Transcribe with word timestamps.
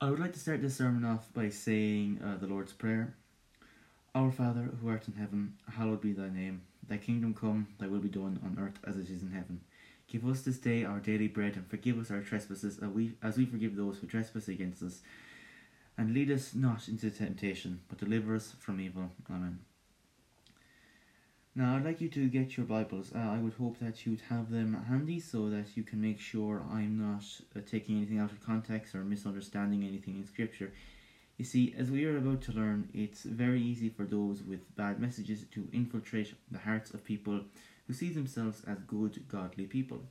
I 0.00 0.10
would 0.10 0.20
like 0.20 0.32
to 0.34 0.38
start 0.38 0.62
this 0.62 0.76
sermon 0.76 1.04
off 1.04 1.26
by 1.34 1.48
saying 1.48 2.20
uh, 2.24 2.36
the 2.36 2.46
Lord's 2.46 2.72
Prayer. 2.72 3.16
Our 4.14 4.30
Father, 4.30 4.70
who 4.80 4.88
art 4.88 5.08
in 5.08 5.14
heaven, 5.14 5.54
hallowed 5.68 6.02
be 6.02 6.12
thy 6.12 6.28
name. 6.28 6.62
Thy 6.88 6.98
kingdom 6.98 7.34
come, 7.34 7.66
thy 7.80 7.88
will 7.88 7.98
be 7.98 8.08
done 8.08 8.38
on 8.44 8.62
earth 8.62 8.78
as 8.86 8.96
it 8.96 9.10
is 9.10 9.22
in 9.22 9.32
heaven. 9.32 9.60
Give 10.06 10.24
us 10.24 10.42
this 10.42 10.58
day 10.58 10.84
our 10.84 11.00
daily 11.00 11.26
bread, 11.26 11.56
and 11.56 11.66
forgive 11.66 11.98
us 11.98 12.12
our 12.12 12.20
trespasses, 12.20 12.78
as 12.78 12.90
we, 12.90 13.14
as 13.24 13.36
we 13.36 13.44
forgive 13.44 13.74
those 13.74 13.98
who 13.98 14.06
trespass 14.06 14.46
against 14.46 14.84
us. 14.84 15.00
And 15.96 16.14
lead 16.14 16.30
us 16.30 16.54
not 16.54 16.86
into 16.86 17.10
temptation, 17.10 17.80
but 17.88 17.98
deliver 17.98 18.36
us 18.36 18.54
from 18.60 18.80
evil. 18.80 19.10
Amen. 19.28 19.58
Now, 21.54 21.74
I'd 21.74 21.84
like 21.84 22.00
you 22.00 22.08
to 22.10 22.28
get 22.28 22.56
your 22.56 22.66
Bibles. 22.66 23.10
Uh, 23.14 23.18
I 23.18 23.38
would 23.38 23.54
hope 23.54 23.78
that 23.80 24.06
you'd 24.06 24.20
have 24.28 24.50
them 24.50 24.84
handy 24.86 25.18
so 25.18 25.48
that 25.48 25.76
you 25.76 25.82
can 25.82 26.00
make 26.00 26.20
sure 26.20 26.62
I'm 26.70 26.98
not 26.98 27.24
uh, 27.56 27.60
taking 27.68 27.96
anything 27.96 28.18
out 28.18 28.30
of 28.30 28.44
context 28.44 28.94
or 28.94 29.02
misunderstanding 29.02 29.82
anything 29.82 30.16
in 30.16 30.26
Scripture. 30.26 30.72
You 31.36 31.44
see, 31.44 31.74
as 31.76 31.90
we 31.90 32.04
are 32.04 32.18
about 32.18 32.42
to 32.42 32.52
learn, 32.52 32.88
it's 32.94 33.22
very 33.22 33.60
easy 33.60 33.88
for 33.88 34.04
those 34.04 34.42
with 34.42 34.76
bad 34.76 35.00
messages 35.00 35.46
to 35.52 35.68
infiltrate 35.72 36.34
the 36.50 36.58
hearts 36.58 36.92
of 36.92 37.04
people 37.04 37.40
who 37.86 37.92
see 37.92 38.10
themselves 38.10 38.62
as 38.66 38.78
good, 38.82 39.26
godly 39.28 39.64
people. 39.64 40.02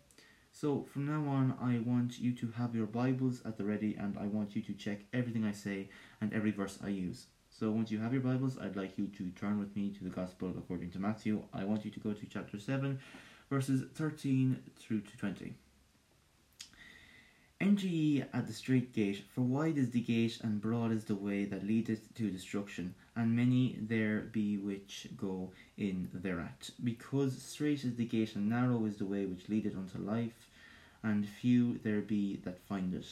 So, 0.52 0.86
from 0.92 1.06
now 1.06 1.30
on, 1.30 1.56
I 1.62 1.80
want 1.88 2.20
you 2.20 2.34
to 2.34 2.52
have 2.58 2.76
your 2.76 2.88
Bibles 2.88 3.42
at 3.46 3.58
the 3.58 3.64
ready 3.64 3.96
and 3.96 4.18
I 4.18 4.26
want 4.26 4.56
you 4.56 4.62
to 4.64 4.74
check 4.74 5.02
everything 5.14 5.46
I 5.46 5.52
say 5.52 5.90
and 6.20 6.34
every 6.34 6.52
verse 6.52 6.80
I 6.84 6.90
use. 6.90 7.28
So 7.60 7.72
once 7.72 7.90
you 7.90 7.98
have 7.98 8.14
your 8.14 8.22
Bibles, 8.22 8.60
I'd 8.60 8.76
like 8.76 9.00
you 9.00 9.08
to 9.18 9.32
turn 9.32 9.58
with 9.58 9.76
me 9.76 9.90
to 9.90 10.04
the 10.04 10.12
Gospel 10.12 10.54
according 10.56 10.92
to 10.92 11.00
Matthew. 11.00 11.42
I 11.52 11.64
want 11.64 11.86
you 11.86 11.90
to 11.90 12.00
go 12.00 12.14
to 12.14 12.26
chapter 12.28 12.60
7, 12.60 13.00
verses 13.50 13.84
13 13.96 14.62
through 14.78 15.02
to 15.02 15.18
20. 15.18 15.56
Enter 17.60 17.88
ye 17.88 18.22
at 18.32 18.46
the 18.46 18.54
strait 18.54 18.94
gate, 18.94 19.24
for 19.34 19.42
wide 19.42 19.80
is 19.80 19.90
the 19.90 20.02
gate 20.02 20.38
and 20.44 20.62
broad 20.62 20.92
is 20.92 21.06
the 21.06 21.16
way 21.16 21.46
that 21.46 21.66
leadeth 21.66 22.14
to 22.14 22.30
destruction, 22.30 22.94
and 23.16 23.36
many 23.36 23.76
there 23.82 24.20
be 24.32 24.60
which 24.60 25.08
go 25.18 25.52
in 25.80 26.10
thereat. 26.14 26.70
Because 26.84 27.42
strait 27.42 27.84
is 27.84 27.96
the 27.96 28.06
gate 28.06 28.36
and 28.36 28.48
narrow 28.48 28.86
is 28.86 28.98
the 28.98 29.06
way 29.06 29.26
which 29.26 29.50
leadeth 29.50 29.76
unto 29.76 29.98
life, 29.98 30.48
and 31.02 31.28
few 31.28 31.80
there 31.80 32.02
be 32.02 32.40
that 32.46 32.62
find 32.68 32.94
it. 32.94 33.08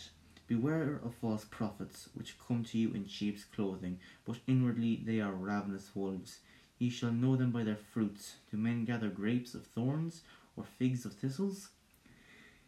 Beware 0.47 0.99
of 1.03 1.15
false 1.15 1.43
prophets, 1.45 2.09
which 2.13 2.37
come 2.37 2.63
to 2.65 2.77
you 2.77 2.91
in 2.93 3.07
sheep's 3.07 3.43
clothing, 3.43 3.99
but 4.25 4.39
inwardly 4.45 5.01
they 5.03 5.19
are 5.19 5.33
ravenous 5.33 5.89
wolves. 5.95 6.39
Ye 6.77 6.89
shall 6.89 7.11
know 7.11 7.35
them 7.35 7.51
by 7.51 7.63
their 7.63 7.75
fruits. 7.75 8.35
Do 8.51 8.57
men 8.57 8.85
gather 8.85 9.09
grapes 9.09 9.55
of 9.55 9.65
thorns, 9.65 10.21
or 10.55 10.63
figs 10.63 11.03
of 11.03 11.13
thistles? 11.13 11.69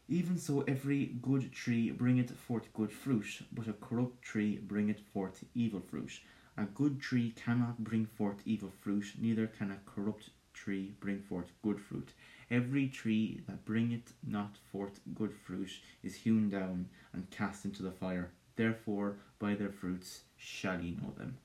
Even 0.10 0.38
so, 0.38 0.62
every 0.62 1.06
good 1.22 1.52
tree 1.52 1.92
bringeth 1.92 2.32
forth 2.32 2.74
good 2.74 2.92
fruit, 2.92 3.42
but 3.52 3.68
a 3.68 3.74
corrupt 3.74 4.24
tree 4.24 4.58
bringeth 4.58 5.02
forth 5.14 5.44
evil 5.54 5.82
fruit. 5.82 6.22
A 6.58 6.64
good 6.64 7.00
tree 7.00 7.32
cannot 7.36 7.84
bring 7.84 8.06
forth 8.06 8.42
evil 8.46 8.72
fruit, 8.82 9.14
neither 9.20 9.46
can 9.46 9.70
a 9.70 9.78
corrupt 9.86 10.30
tree 10.54 10.96
bring 11.00 11.20
forth 11.20 11.52
good 11.62 11.80
fruit. 11.80 12.14
Every 12.50 12.88
tree 12.88 13.42
that 13.48 13.66
bringeth 13.66 14.14
not 14.26 14.58
forth 14.72 15.02
good 15.14 15.34
fruit 15.34 15.72
is 16.02 16.16
hewn 16.16 16.50
down 16.50 16.88
and 17.12 17.30
cast 17.30 17.66
into 17.66 17.84
the 17.84 17.92
fire. 17.92 18.32
Therefore, 18.56 19.18
by 19.38 19.56
their 19.56 19.72
fruits 19.72 20.22
shall 20.38 20.82
ye 20.82 20.92
know 20.92 21.14
them. 21.18 21.38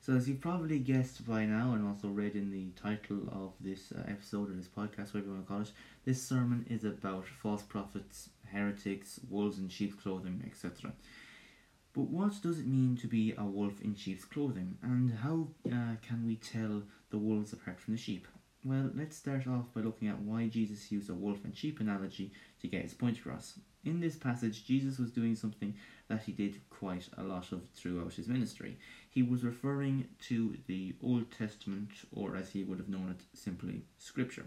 So, 0.00 0.12
as 0.12 0.28
you've 0.28 0.40
probably 0.40 0.80
guessed 0.80 1.26
by 1.26 1.46
now, 1.46 1.72
and 1.72 1.86
also 1.86 2.08
read 2.08 2.34
in 2.34 2.50
the 2.50 2.68
title 2.72 3.26
of 3.32 3.52
this 3.58 3.90
uh, 3.90 4.02
episode 4.06 4.50
or 4.50 4.52
this 4.52 4.68
podcast, 4.68 5.14
whatever 5.14 5.28
you 5.28 5.32
want 5.32 5.46
to 5.46 5.48
call 5.48 5.62
it, 5.62 5.72
this 6.04 6.22
sermon 6.22 6.66
is 6.68 6.84
about 6.84 7.24
false 7.26 7.62
prophets, 7.62 8.28
heretics, 8.52 9.18
wolves 9.30 9.58
in 9.58 9.70
sheep's 9.70 9.94
clothing, 9.94 10.42
etc. 10.46 10.92
But 11.94 12.08
what 12.08 12.42
does 12.42 12.58
it 12.58 12.66
mean 12.66 12.98
to 12.98 13.06
be 13.06 13.34
a 13.38 13.44
wolf 13.44 13.80
in 13.80 13.94
sheep's 13.94 14.26
clothing, 14.26 14.76
and 14.82 15.10
how 15.10 15.48
uh, 15.66 15.96
can 16.02 16.26
we 16.26 16.36
tell 16.36 16.82
the 17.08 17.18
wolves 17.18 17.54
apart 17.54 17.80
from 17.80 17.94
the 17.94 18.00
sheep? 18.00 18.28
Well, 18.66 18.90
let's 18.94 19.14
start 19.14 19.46
off 19.46 19.74
by 19.74 19.82
looking 19.82 20.08
at 20.08 20.18
why 20.20 20.46
Jesus 20.46 20.90
used 20.90 21.10
a 21.10 21.14
wolf 21.14 21.44
and 21.44 21.54
sheep 21.54 21.80
analogy 21.80 22.32
to 22.62 22.66
get 22.66 22.80
his 22.80 22.94
point 22.94 23.18
across. 23.18 23.58
In 23.84 24.00
this 24.00 24.16
passage, 24.16 24.64
Jesus 24.64 24.98
was 24.98 25.10
doing 25.10 25.34
something 25.34 25.74
that 26.08 26.22
he 26.22 26.32
did 26.32 26.58
quite 26.70 27.06
a 27.18 27.22
lot 27.22 27.52
of 27.52 27.68
throughout 27.74 28.14
his 28.14 28.26
ministry. 28.26 28.78
He 29.10 29.22
was 29.22 29.44
referring 29.44 30.08
to 30.28 30.56
the 30.66 30.94
Old 31.02 31.30
Testament, 31.30 31.90
or 32.10 32.36
as 32.36 32.48
he 32.48 32.64
would 32.64 32.78
have 32.78 32.88
known 32.88 33.10
it, 33.10 33.38
simply 33.38 33.82
Scripture. 33.98 34.46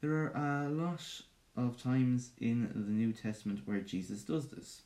There 0.00 0.32
are 0.36 0.66
a 0.66 0.68
lot 0.68 1.02
of 1.56 1.82
times 1.82 2.30
in 2.38 2.70
the 2.76 2.92
New 2.92 3.12
Testament 3.12 3.62
where 3.64 3.80
Jesus 3.80 4.22
does 4.22 4.50
this. 4.50 4.82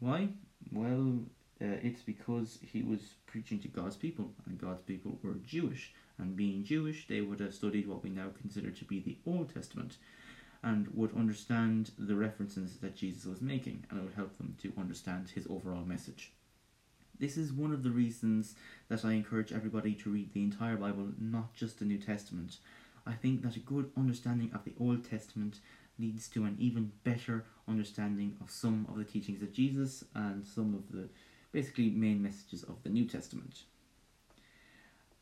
Why? 0.00 0.28
Well, 0.72 1.18
uh, 1.60 1.76
it's 1.82 2.00
because 2.00 2.58
he 2.62 2.82
was 2.82 3.00
preaching 3.26 3.58
to 3.60 3.68
God's 3.68 3.96
people, 3.96 4.32
and 4.46 4.58
God's 4.58 4.80
people 4.80 5.18
were 5.22 5.34
Jewish 5.44 5.92
and 6.22 6.36
being 6.36 6.64
Jewish, 6.64 7.06
they 7.08 7.20
would 7.20 7.40
have 7.40 7.54
studied 7.54 7.86
what 7.86 8.02
we 8.02 8.10
now 8.10 8.28
consider 8.40 8.70
to 8.70 8.84
be 8.84 9.00
the 9.00 9.18
Old 9.26 9.52
Testament 9.52 9.96
and 10.62 10.86
would 10.94 11.14
understand 11.16 11.90
the 11.98 12.14
references 12.14 12.76
that 12.78 12.96
Jesus 12.96 13.24
was 13.24 13.42
making, 13.42 13.84
and 13.90 13.98
it 13.98 14.04
would 14.04 14.14
help 14.14 14.36
them 14.38 14.56
to 14.62 14.72
understand 14.78 15.28
his 15.28 15.46
overall 15.50 15.84
message. 15.84 16.32
This 17.18 17.36
is 17.36 17.52
one 17.52 17.72
of 17.72 17.82
the 17.82 17.90
reasons 17.90 18.54
that 18.88 19.04
I 19.04 19.12
encourage 19.12 19.52
everybody 19.52 19.94
to 19.94 20.10
read 20.10 20.32
the 20.32 20.42
entire 20.42 20.76
Bible, 20.76 21.08
not 21.20 21.54
just 21.54 21.78
the 21.78 21.84
New 21.84 21.98
Testament. 21.98 22.58
I 23.06 23.12
think 23.12 23.42
that 23.42 23.56
a 23.56 23.60
good 23.60 23.90
understanding 23.96 24.50
of 24.54 24.64
the 24.64 24.74
Old 24.80 25.08
Testament 25.08 25.58
leads 25.98 26.28
to 26.28 26.44
an 26.44 26.56
even 26.58 26.92
better 27.04 27.44
understanding 27.68 28.36
of 28.40 28.50
some 28.50 28.86
of 28.88 28.96
the 28.96 29.04
teachings 29.04 29.42
of 29.42 29.52
Jesus 29.52 30.04
and 30.14 30.46
some 30.46 30.74
of 30.74 30.96
the 30.96 31.08
basically 31.50 31.90
main 31.90 32.22
messages 32.22 32.62
of 32.62 32.82
the 32.82 32.88
New 32.88 33.04
Testament 33.04 33.64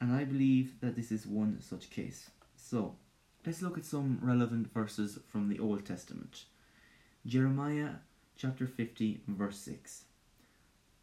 and 0.00 0.12
I 0.12 0.24
believe 0.24 0.80
that 0.80 0.96
this 0.96 1.12
is 1.12 1.26
one 1.26 1.60
such 1.60 1.90
case. 1.90 2.30
So, 2.56 2.96
let's 3.44 3.62
look 3.62 3.76
at 3.76 3.84
some 3.84 4.18
relevant 4.22 4.72
verses 4.72 5.18
from 5.28 5.48
the 5.48 5.58
Old 5.58 5.84
Testament. 5.84 6.44
Jeremiah 7.26 7.96
chapter 8.36 8.66
50, 8.66 9.20
verse 9.28 9.58
6. 9.58 10.04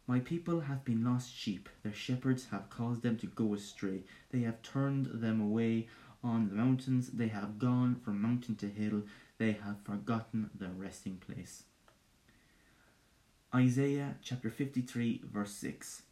My 0.08 0.20
people 0.20 0.60
have 0.60 0.84
been 0.84 1.04
lost 1.04 1.32
sheep, 1.32 1.68
their 1.82 1.92
shepherds 1.92 2.46
have 2.50 2.70
caused 2.70 3.02
them 3.02 3.18
to 3.18 3.26
go 3.26 3.54
astray. 3.54 4.04
They 4.30 4.40
have 4.40 4.62
turned 4.62 5.06
them 5.20 5.40
away 5.40 5.86
on 6.24 6.48
the 6.48 6.54
mountains, 6.54 7.10
they 7.10 7.28
have 7.28 7.58
gone 7.58 7.94
from 8.02 8.20
mountain 8.20 8.56
to 8.56 8.68
hill, 8.68 9.02
they 9.36 9.52
have 9.52 9.76
forgotten 9.84 10.50
their 10.58 10.70
resting 10.70 11.18
place. 11.18 11.64
Isaiah 13.54 14.16
chapter 14.22 14.50
53, 14.50 15.22
verse 15.30 15.52
6. 15.52 16.02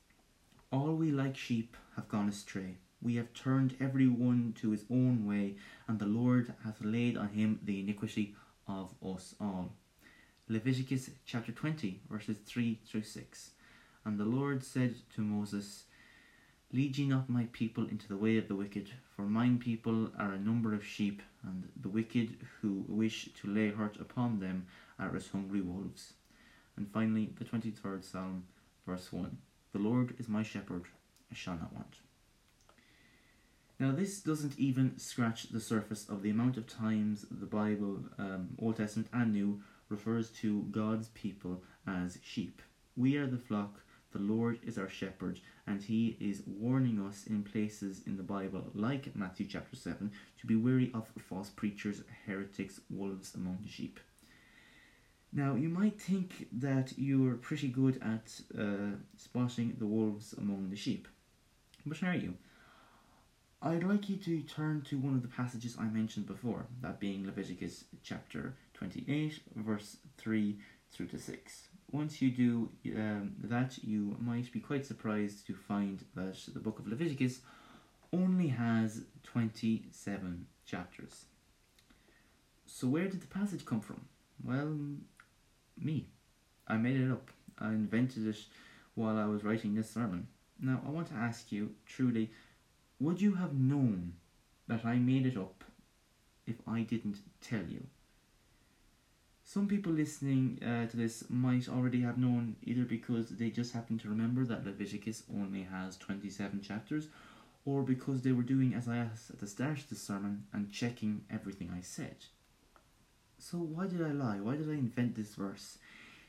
All 0.76 0.94
we 0.94 1.10
like 1.10 1.38
sheep 1.38 1.74
have 1.94 2.06
gone 2.06 2.28
astray. 2.28 2.76
We 3.00 3.14
have 3.14 3.32
turned 3.32 3.78
every 3.80 4.08
one 4.08 4.52
to 4.60 4.72
his 4.72 4.84
own 4.90 5.24
way, 5.26 5.56
and 5.88 5.98
the 5.98 6.04
Lord 6.04 6.52
hath 6.64 6.84
laid 6.84 7.16
on 7.16 7.30
him 7.30 7.60
the 7.62 7.80
iniquity 7.80 8.34
of 8.68 8.92
us 9.02 9.34
all. 9.40 9.72
Leviticus 10.50 11.08
chapter 11.24 11.50
20, 11.50 12.02
verses 12.10 12.36
3 12.44 12.78
through 12.86 13.04
6. 13.04 13.52
And 14.04 14.20
the 14.20 14.26
Lord 14.26 14.62
said 14.62 14.96
to 15.14 15.22
Moses, 15.22 15.84
Lead 16.74 16.98
ye 16.98 17.06
not 17.06 17.30
my 17.30 17.48
people 17.52 17.86
into 17.86 18.06
the 18.06 18.18
way 18.18 18.36
of 18.36 18.46
the 18.46 18.54
wicked, 18.54 18.90
for 19.16 19.22
mine 19.22 19.58
people 19.58 20.10
are 20.18 20.32
a 20.32 20.38
number 20.38 20.74
of 20.74 20.84
sheep, 20.84 21.22
and 21.42 21.70
the 21.80 21.88
wicked 21.88 22.36
who 22.60 22.84
wish 22.86 23.30
to 23.40 23.48
lay 23.48 23.70
hurt 23.70 23.96
upon 23.98 24.40
them 24.40 24.66
are 24.98 25.16
as 25.16 25.28
hungry 25.28 25.62
wolves. 25.62 26.12
And 26.76 26.86
finally, 26.92 27.32
the 27.38 27.46
23rd 27.46 28.04
Psalm, 28.04 28.44
verse 28.86 29.10
1. 29.10 29.38
The 29.76 29.82
Lord 29.82 30.14
is 30.16 30.26
my 30.26 30.42
shepherd, 30.42 30.84
I 31.30 31.34
shall 31.34 31.58
not 31.58 31.74
want. 31.74 31.96
Now, 33.78 33.92
this 33.92 34.22
doesn't 34.22 34.58
even 34.58 34.98
scratch 34.98 35.50
the 35.50 35.60
surface 35.60 36.08
of 36.08 36.22
the 36.22 36.30
amount 36.30 36.56
of 36.56 36.66
times 36.66 37.26
the 37.30 37.44
Bible, 37.44 38.02
um, 38.16 38.56
Old 38.58 38.76
Testament 38.76 39.10
and 39.12 39.34
New, 39.34 39.60
refers 39.90 40.30
to 40.40 40.62
God's 40.70 41.08
people 41.08 41.62
as 41.86 42.16
sheep. 42.22 42.62
We 42.96 43.18
are 43.18 43.26
the 43.26 43.36
flock, 43.36 43.82
the 44.12 44.18
Lord 44.18 44.60
is 44.64 44.78
our 44.78 44.88
shepherd, 44.88 45.40
and 45.66 45.82
He 45.82 46.16
is 46.20 46.42
warning 46.46 46.98
us 46.98 47.26
in 47.26 47.42
places 47.42 48.00
in 48.06 48.16
the 48.16 48.22
Bible, 48.22 48.70
like 48.72 49.14
Matthew 49.14 49.44
chapter 49.44 49.76
7, 49.76 50.10
to 50.40 50.46
be 50.46 50.56
wary 50.56 50.90
of 50.94 51.06
false 51.28 51.50
preachers, 51.50 52.02
heretics, 52.24 52.80
wolves 52.88 53.34
among 53.34 53.58
the 53.62 53.68
sheep. 53.68 54.00
Now, 55.32 55.54
you 55.54 55.68
might 55.68 56.00
think 56.00 56.48
that 56.52 56.94
you're 56.96 57.34
pretty 57.34 57.68
good 57.68 58.00
at 58.02 58.40
uh, 58.58 58.96
spotting 59.16 59.76
the 59.78 59.86
wolves 59.86 60.34
among 60.38 60.70
the 60.70 60.76
sheep, 60.76 61.08
but 61.84 62.02
are 62.02 62.14
you? 62.14 62.34
I'd 63.62 63.84
like 63.84 64.08
you 64.08 64.16
to 64.16 64.42
turn 64.42 64.82
to 64.82 64.98
one 64.98 65.14
of 65.14 65.22
the 65.22 65.28
passages 65.28 65.76
I 65.78 65.84
mentioned 65.84 66.26
before, 66.26 66.66
that 66.82 67.00
being 67.00 67.26
Leviticus 67.26 67.84
chapter 68.02 68.54
28, 68.74 69.40
verse 69.56 69.96
3 70.18 70.56
through 70.92 71.06
to 71.06 71.18
6. 71.18 71.68
Once 71.90 72.20
you 72.20 72.30
do 72.30 72.68
um, 72.96 73.32
that, 73.44 73.78
you 73.82 74.16
might 74.20 74.52
be 74.52 74.60
quite 74.60 74.86
surprised 74.86 75.46
to 75.46 75.54
find 75.54 76.04
that 76.14 76.36
the 76.52 76.60
book 76.60 76.78
of 76.78 76.86
Leviticus 76.86 77.40
only 78.12 78.48
has 78.48 79.02
27 79.24 80.46
chapters. 80.66 81.24
So, 82.66 82.88
where 82.88 83.08
did 83.08 83.20
the 83.20 83.26
passage 83.26 83.64
come 83.64 83.80
from? 83.80 84.02
Well, 84.44 84.76
me. 85.78 86.06
I 86.66 86.76
made 86.76 87.00
it 87.00 87.10
up. 87.10 87.30
I 87.58 87.68
invented 87.68 88.26
it 88.26 88.38
while 88.94 89.16
I 89.16 89.26
was 89.26 89.44
writing 89.44 89.74
this 89.74 89.90
sermon. 89.90 90.28
Now, 90.60 90.80
I 90.86 90.90
want 90.90 91.08
to 91.08 91.14
ask 91.14 91.52
you, 91.52 91.70
truly, 91.86 92.30
would 92.98 93.20
you 93.20 93.34
have 93.34 93.54
known 93.54 94.14
that 94.68 94.84
I 94.84 94.96
made 94.96 95.26
it 95.26 95.36
up 95.36 95.64
if 96.46 96.56
I 96.66 96.80
didn't 96.80 97.18
tell 97.40 97.64
you? 97.68 97.86
Some 99.44 99.68
people 99.68 99.92
listening 99.92 100.58
uh, 100.60 100.86
to 100.90 100.96
this 100.96 101.24
might 101.28 101.68
already 101.68 102.00
have 102.00 102.18
known 102.18 102.56
either 102.64 102.82
because 102.82 103.28
they 103.28 103.50
just 103.50 103.72
happen 103.72 103.96
to 103.98 104.08
remember 104.08 104.44
that 104.44 104.66
Leviticus 104.66 105.22
only 105.32 105.62
has 105.62 105.96
27 105.98 106.62
chapters 106.62 107.06
or 107.64 107.82
because 107.82 108.22
they 108.22 108.32
were 108.32 108.42
doing 108.42 108.74
as 108.74 108.88
I 108.88 108.96
asked 108.96 109.30
at 109.30 109.38
the 109.38 109.46
start 109.46 109.78
of 109.78 109.88
the 109.88 109.94
sermon 109.94 110.46
and 110.52 110.72
checking 110.72 111.24
everything 111.30 111.70
I 111.72 111.80
said. 111.80 112.16
So, 113.38 113.58
why 113.58 113.86
did 113.86 114.02
I 114.02 114.12
lie? 114.12 114.40
Why 114.40 114.56
did 114.56 114.68
I 114.68 114.74
invent 114.74 115.14
this 115.14 115.34
verse? 115.34 115.78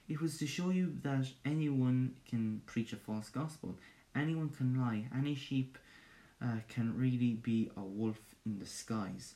It 0.08 0.22
was 0.22 0.38
to 0.38 0.48
show 0.48 0.70
you 0.70 0.94
that 1.04 1.28
anyone 1.46 2.16
can 2.30 2.62
preach 2.66 2.94
a 2.94 2.98
false 2.98 3.30
gospel, 3.30 3.78
anyone 4.16 4.50
can 4.50 4.80
lie, 4.80 5.08
any 5.18 5.36
sheep 5.36 5.78
uh, 6.42 6.60
can 6.68 6.98
really 6.98 7.34
be 7.34 7.72
a 7.76 7.82
wolf 7.82 8.20
in 8.46 8.60
disguise. 8.60 9.36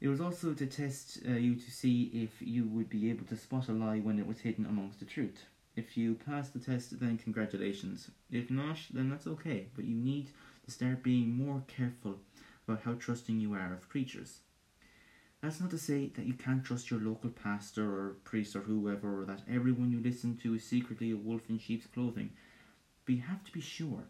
It 0.00 0.08
was 0.08 0.20
also 0.20 0.54
to 0.54 0.66
test 0.66 1.18
uh, 1.28 1.32
you 1.32 1.56
to 1.56 1.70
see 1.70 2.04
if 2.14 2.40
you 2.40 2.66
would 2.68 2.88
be 2.88 3.10
able 3.10 3.26
to 3.26 3.36
spot 3.36 3.68
a 3.68 3.72
lie 3.72 3.98
when 3.98 4.18
it 4.18 4.26
was 4.26 4.40
hidden 4.40 4.64
amongst 4.64 5.00
the 5.00 5.04
truth. 5.04 5.44
If 5.74 5.96
you 5.96 6.14
pass 6.14 6.50
the 6.50 6.60
test, 6.60 6.98
then 7.00 7.18
congratulations. 7.18 8.10
If 8.30 8.50
not, 8.50 8.78
then 8.92 9.10
that's 9.10 9.26
okay, 9.26 9.66
but 9.74 9.84
you 9.84 9.96
need 9.96 10.28
to 10.64 10.70
start 10.70 11.02
being 11.02 11.36
more 11.36 11.62
careful 11.66 12.16
about 12.66 12.82
how 12.82 12.94
trusting 12.94 13.40
you 13.40 13.54
are 13.54 13.72
of 13.72 13.88
preachers. 13.88 14.40
That's 15.40 15.60
not 15.60 15.70
to 15.70 15.78
say 15.78 16.10
that 16.16 16.26
you 16.26 16.34
can't 16.34 16.64
trust 16.64 16.90
your 16.90 17.00
local 17.00 17.30
pastor 17.30 17.84
or 17.84 18.16
priest 18.24 18.56
or 18.56 18.60
whoever, 18.60 19.22
or 19.22 19.24
that 19.26 19.42
everyone 19.48 19.92
you 19.92 20.00
listen 20.00 20.36
to 20.38 20.54
is 20.54 20.64
secretly 20.64 21.12
a 21.12 21.16
wolf 21.16 21.42
in 21.48 21.58
sheep's 21.58 21.86
clothing, 21.86 22.30
but 23.04 23.14
you 23.14 23.22
have 23.22 23.44
to 23.44 23.52
be 23.52 23.60
sure. 23.60 24.04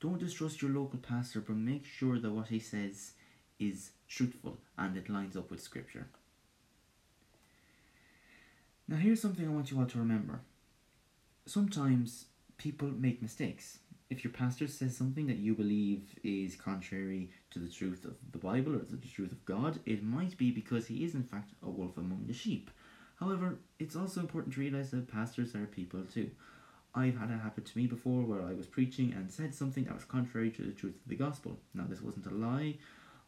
Don't 0.00 0.20
distrust 0.20 0.62
your 0.62 0.70
local 0.70 0.98
pastor, 0.98 1.40
but 1.40 1.56
make 1.56 1.84
sure 1.84 2.18
that 2.18 2.30
what 2.30 2.48
he 2.48 2.58
says 2.58 3.12
is 3.58 3.90
truthful 4.08 4.58
and 4.78 4.96
it 4.96 5.08
lines 5.08 5.36
up 5.36 5.50
with 5.50 5.60
Scripture. 5.60 6.06
Now, 8.88 8.96
here's 8.96 9.22
something 9.22 9.46
I 9.46 9.50
want 9.52 9.70
you 9.70 9.78
all 9.78 9.86
to 9.86 9.98
remember. 9.98 10.40
Sometimes 11.46 12.26
people 12.56 12.88
make 12.88 13.22
mistakes. 13.22 13.78
If 14.12 14.24
your 14.24 14.32
pastor 14.34 14.68
says 14.68 14.94
something 14.94 15.26
that 15.28 15.38
you 15.38 15.54
believe 15.54 16.02
is 16.22 16.54
contrary 16.54 17.30
to 17.50 17.58
the 17.58 17.70
truth 17.70 18.04
of 18.04 18.12
the 18.30 18.36
Bible 18.36 18.74
or 18.74 18.80
to 18.80 18.96
the 18.96 19.08
truth 19.08 19.32
of 19.32 19.42
God, 19.46 19.80
it 19.86 20.02
might 20.02 20.36
be 20.36 20.50
because 20.50 20.86
he 20.86 21.02
is, 21.02 21.14
in 21.14 21.22
fact, 21.22 21.52
a 21.62 21.70
wolf 21.70 21.96
among 21.96 22.26
the 22.26 22.34
sheep. 22.34 22.70
However, 23.18 23.56
it's 23.78 23.96
also 23.96 24.20
important 24.20 24.52
to 24.52 24.60
realize 24.60 24.90
that 24.90 25.10
pastors 25.10 25.54
are 25.54 25.64
people 25.64 26.02
too. 26.04 26.30
I've 26.94 27.16
had 27.16 27.30
it 27.30 27.40
happen 27.40 27.64
to 27.64 27.78
me 27.78 27.86
before 27.86 28.20
where 28.20 28.42
I 28.42 28.52
was 28.52 28.66
preaching 28.66 29.14
and 29.14 29.32
said 29.32 29.54
something 29.54 29.84
that 29.84 29.94
was 29.94 30.04
contrary 30.04 30.50
to 30.50 30.62
the 30.62 30.72
truth 30.72 30.96
of 30.96 31.08
the 31.08 31.16
gospel. 31.16 31.58
Now, 31.72 31.86
this 31.88 32.02
wasn't 32.02 32.26
a 32.26 32.34
lie 32.34 32.76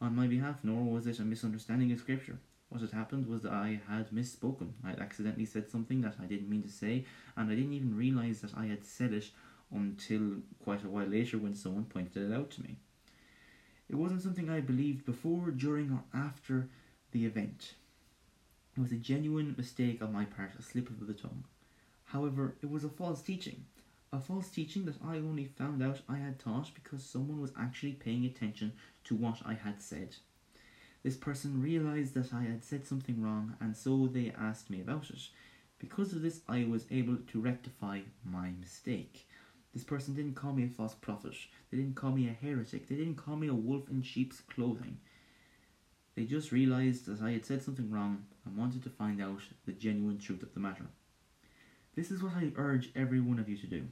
on 0.02 0.14
my 0.14 0.26
behalf, 0.26 0.56
nor 0.64 0.84
was 0.84 1.06
it 1.06 1.18
a 1.18 1.22
misunderstanding 1.22 1.92
of 1.92 1.98
Scripture. 1.98 2.38
What 2.68 2.82
had 2.82 2.92
happened 2.92 3.26
was 3.26 3.40
that 3.40 3.52
I 3.52 3.80
had 3.88 4.10
misspoken. 4.10 4.72
I 4.84 4.90
had 4.90 5.00
accidentally 5.00 5.46
said 5.46 5.70
something 5.70 6.02
that 6.02 6.16
I 6.22 6.26
didn't 6.26 6.50
mean 6.50 6.62
to 6.62 6.68
say, 6.68 7.06
and 7.38 7.50
I 7.50 7.54
didn't 7.54 7.72
even 7.72 7.96
realize 7.96 8.42
that 8.42 8.54
I 8.54 8.66
had 8.66 8.84
said 8.84 9.14
it 9.14 9.30
until 9.72 10.42
quite 10.62 10.84
a 10.84 10.88
while 10.88 11.06
later 11.06 11.38
when 11.38 11.54
someone 11.54 11.84
pointed 11.84 12.30
it 12.30 12.34
out 12.34 12.50
to 12.52 12.62
me. 12.62 12.76
It 13.88 13.96
wasn't 13.96 14.22
something 14.22 14.48
I 14.48 14.60
believed 14.60 15.04
before, 15.04 15.50
during, 15.50 15.90
or 15.90 16.04
after 16.14 16.68
the 17.12 17.26
event. 17.26 17.74
It 18.76 18.80
was 18.80 18.92
a 18.92 18.96
genuine 18.96 19.54
mistake 19.56 20.02
on 20.02 20.12
my 20.12 20.24
part, 20.24 20.52
a 20.58 20.62
slip 20.62 20.88
of 20.88 21.06
the 21.06 21.12
tongue. 21.12 21.44
However, 22.06 22.54
it 22.62 22.70
was 22.70 22.84
a 22.84 22.88
false 22.88 23.22
teaching. 23.22 23.64
A 24.12 24.20
false 24.20 24.48
teaching 24.48 24.84
that 24.84 25.02
I 25.04 25.16
only 25.16 25.44
found 25.44 25.82
out 25.82 26.00
I 26.08 26.18
had 26.18 26.38
taught 26.38 26.70
because 26.74 27.04
someone 27.04 27.40
was 27.40 27.52
actually 27.58 27.92
paying 27.92 28.24
attention 28.24 28.72
to 29.04 29.14
what 29.14 29.42
I 29.44 29.54
had 29.54 29.82
said. 29.82 30.16
This 31.02 31.16
person 31.16 31.60
realized 31.60 32.14
that 32.14 32.32
I 32.32 32.42
had 32.42 32.64
said 32.64 32.86
something 32.86 33.20
wrong 33.20 33.56
and 33.60 33.76
so 33.76 34.06
they 34.06 34.32
asked 34.38 34.70
me 34.70 34.80
about 34.80 35.10
it. 35.10 35.28
Because 35.78 36.12
of 36.12 36.22
this, 36.22 36.40
I 36.48 36.64
was 36.64 36.86
able 36.90 37.16
to 37.16 37.40
rectify 37.40 38.00
my 38.24 38.50
mistake. 38.60 39.26
This 39.74 39.84
person 39.84 40.14
didn't 40.14 40.36
call 40.36 40.52
me 40.52 40.64
a 40.64 40.68
false 40.68 40.94
prophet. 40.94 41.34
They 41.70 41.78
didn't 41.78 41.96
call 41.96 42.12
me 42.12 42.28
a 42.28 42.44
heretic. 42.46 42.88
They 42.88 42.94
didn't 42.94 43.16
call 43.16 43.34
me 43.34 43.48
a 43.48 43.54
wolf 43.54 43.90
in 43.90 44.02
sheep's 44.02 44.40
clothing. 44.40 44.98
They 46.14 46.24
just 46.24 46.52
realized 46.52 47.06
that 47.06 47.20
I 47.20 47.32
had 47.32 47.44
said 47.44 47.62
something 47.62 47.90
wrong 47.90 48.24
and 48.46 48.56
wanted 48.56 48.84
to 48.84 48.90
find 48.90 49.20
out 49.20 49.40
the 49.66 49.72
genuine 49.72 50.18
truth 50.18 50.44
of 50.44 50.54
the 50.54 50.60
matter. 50.60 50.86
This 51.96 52.12
is 52.12 52.22
what 52.22 52.34
I 52.36 52.52
urge 52.56 52.90
every 52.94 53.20
one 53.20 53.40
of 53.40 53.48
you 53.48 53.56
to 53.56 53.66
do. 53.66 53.88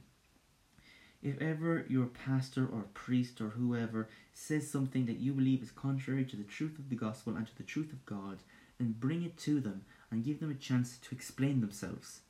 If 1.21 1.41
ever 1.41 1.85
your 1.89 2.05
pastor 2.05 2.65
or 2.65 2.85
priest 2.93 3.41
or 3.41 3.49
whoever 3.49 4.07
says 4.33 4.69
something 4.69 5.05
that 5.05 5.19
you 5.19 5.33
believe 5.33 5.61
is 5.61 5.71
contrary 5.71 6.23
to 6.25 6.37
the 6.37 6.43
truth 6.43 6.79
of 6.79 6.89
the 6.89 6.95
gospel 6.95 7.35
and 7.35 7.45
to 7.47 7.57
the 7.57 7.63
truth 7.63 7.91
of 7.91 8.05
God, 8.05 8.39
then 8.77 8.95
bring 8.97 9.23
it 9.23 9.37
to 9.39 9.59
them 9.59 9.83
and 10.11 10.23
give 10.23 10.39
them 10.39 10.51
a 10.51 10.55
chance 10.55 10.97
to 10.97 11.15
explain 11.15 11.59
themselves. 11.59 12.21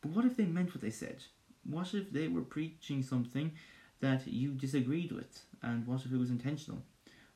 But 0.00 0.12
what 0.12 0.24
if 0.24 0.36
they 0.36 0.44
meant 0.44 0.74
what 0.74 0.80
they 0.80 0.90
said? 0.90 1.24
What 1.64 1.94
if 1.94 2.10
they 2.10 2.28
were 2.28 2.42
preaching 2.42 3.02
something 3.02 3.52
that 4.00 4.26
you 4.26 4.52
disagreed 4.52 5.12
with? 5.12 5.42
And 5.62 5.86
what 5.86 6.04
if 6.04 6.12
it 6.12 6.18
was 6.18 6.30
intentional? 6.30 6.82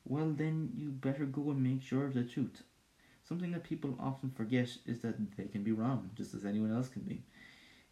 Well, 0.05 0.31
then 0.31 0.71
you 0.75 0.89
better 0.89 1.25
go 1.25 1.51
and 1.51 1.63
make 1.63 1.81
sure 1.81 2.05
of 2.05 2.13
the 2.13 2.23
truth. 2.23 2.63
Something 3.23 3.51
that 3.51 3.63
people 3.63 3.95
often 3.99 4.31
forget 4.31 4.69
is 4.85 5.01
that 5.01 5.37
they 5.37 5.45
can 5.45 5.63
be 5.63 5.71
wrong, 5.71 6.09
just 6.15 6.33
as 6.33 6.43
anyone 6.43 6.73
else 6.73 6.89
can 6.89 7.03
be. 7.03 7.23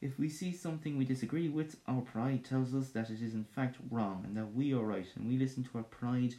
If 0.01 0.17
we 0.17 0.29
see 0.29 0.51
something 0.51 0.97
we 0.97 1.05
disagree 1.05 1.47
with, 1.47 1.77
our 1.87 2.01
pride 2.01 2.43
tells 2.43 2.73
us 2.73 2.89
that 2.89 3.09
it 3.09 3.21
is 3.21 3.33
in 3.33 3.45
fact 3.45 3.77
wrong 3.89 4.23
and 4.25 4.35
that 4.35 4.53
we 4.53 4.73
are 4.73 4.83
right, 4.83 5.07
and 5.15 5.27
we 5.27 5.37
listen 5.37 5.63
to 5.63 5.77
our 5.77 5.83
pride 5.83 6.35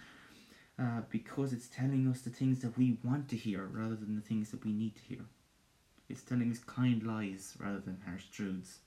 uh, 0.79 1.03
because 1.11 1.53
it's 1.53 1.69
telling 1.69 2.09
us 2.09 2.23
the 2.23 2.31
things 2.31 2.61
that 2.61 2.77
we 2.77 2.99
want 3.05 3.29
to 3.29 3.37
hear 3.37 3.67
rather 3.67 3.95
than 3.95 4.17
the 4.17 4.21
things 4.21 4.51
that 4.51 4.65
we 4.65 4.73
need 4.73 4.97
to 4.97 5.03
hear. 5.03 5.25
It's 6.09 6.23
telling 6.23 6.51
us 6.51 6.59
kind 6.59 7.03
lies 7.03 7.55
rather 7.59 7.79
than 7.79 8.03
harsh 8.05 8.27
truths. 8.27 8.81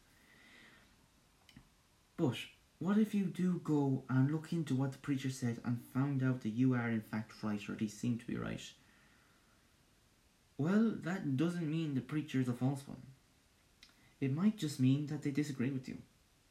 But 2.26 2.38
what 2.80 2.98
if 2.98 3.14
you 3.14 3.26
do 3.26 3.62
go 3.64 4.04
and 4.10 4.32
look 4.32 4.52
into 4.52 4.74
what 4.74 4.94
the 4.94 4.98
preacher 4.98 5.30
said 5.30 5.60
and 5.64 5.80
found 5.94 6.24
out 6.24 6.42
that 6.42 6.50
you 6.50 6.74
are 6.74 6.90
in 6.90 7.02
fact 7.02 7.32
right, 7.44 7.62
or 7.70 7.74
at 7.74 7.82
least 7.82 8.00
seem 8.00 8.18
to 8.18 8.26
be 8.26 8.36
right? 8.36 8.64
Well, 10.58 10.96
that 11.04 11.38
doesn't 11.38 11.70
mean 11.70 11.94
the 11.94 12.02
preacher 12.02 12.40
is 12.40 12.48
a 12.48 12.54
false 12.54 12.82
one. 12.88 13.04
It 14.20 14.34
might 14.34 14.58
just 14.58 14.80
mean 14.80 15.06
that 15.08 15.22
they 15.22 15.30
disagree 15.30 15.70
with 15.70 15.88
you. 15.88 15.98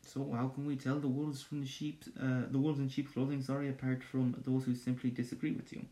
So 0.06 0.30
how 0.32 0.46
can 0.46 0.64
we 0.64 0.76
tell 0.76 1.00
the 1.00 1.08
wolves 1.08 1.42
from 1.42 1.60
the 1.60 1.66
sheep, 1.66 2.04
uh, 2.22 2.42
the 2.52 2.58
wolves 2.58 2.78
in 2.78 2.88
sheep 2.88 3.12
clothing, 3.12 3.42
sorry, 3.42 3.68
apart 3.68 4.04
from 4.04 4.36
those 4.46 4.64
who 4.64 4.76
simply 4.76 5.10
disagree 5.10 5.52
with 5.52 5.72
you? 5.72 5.86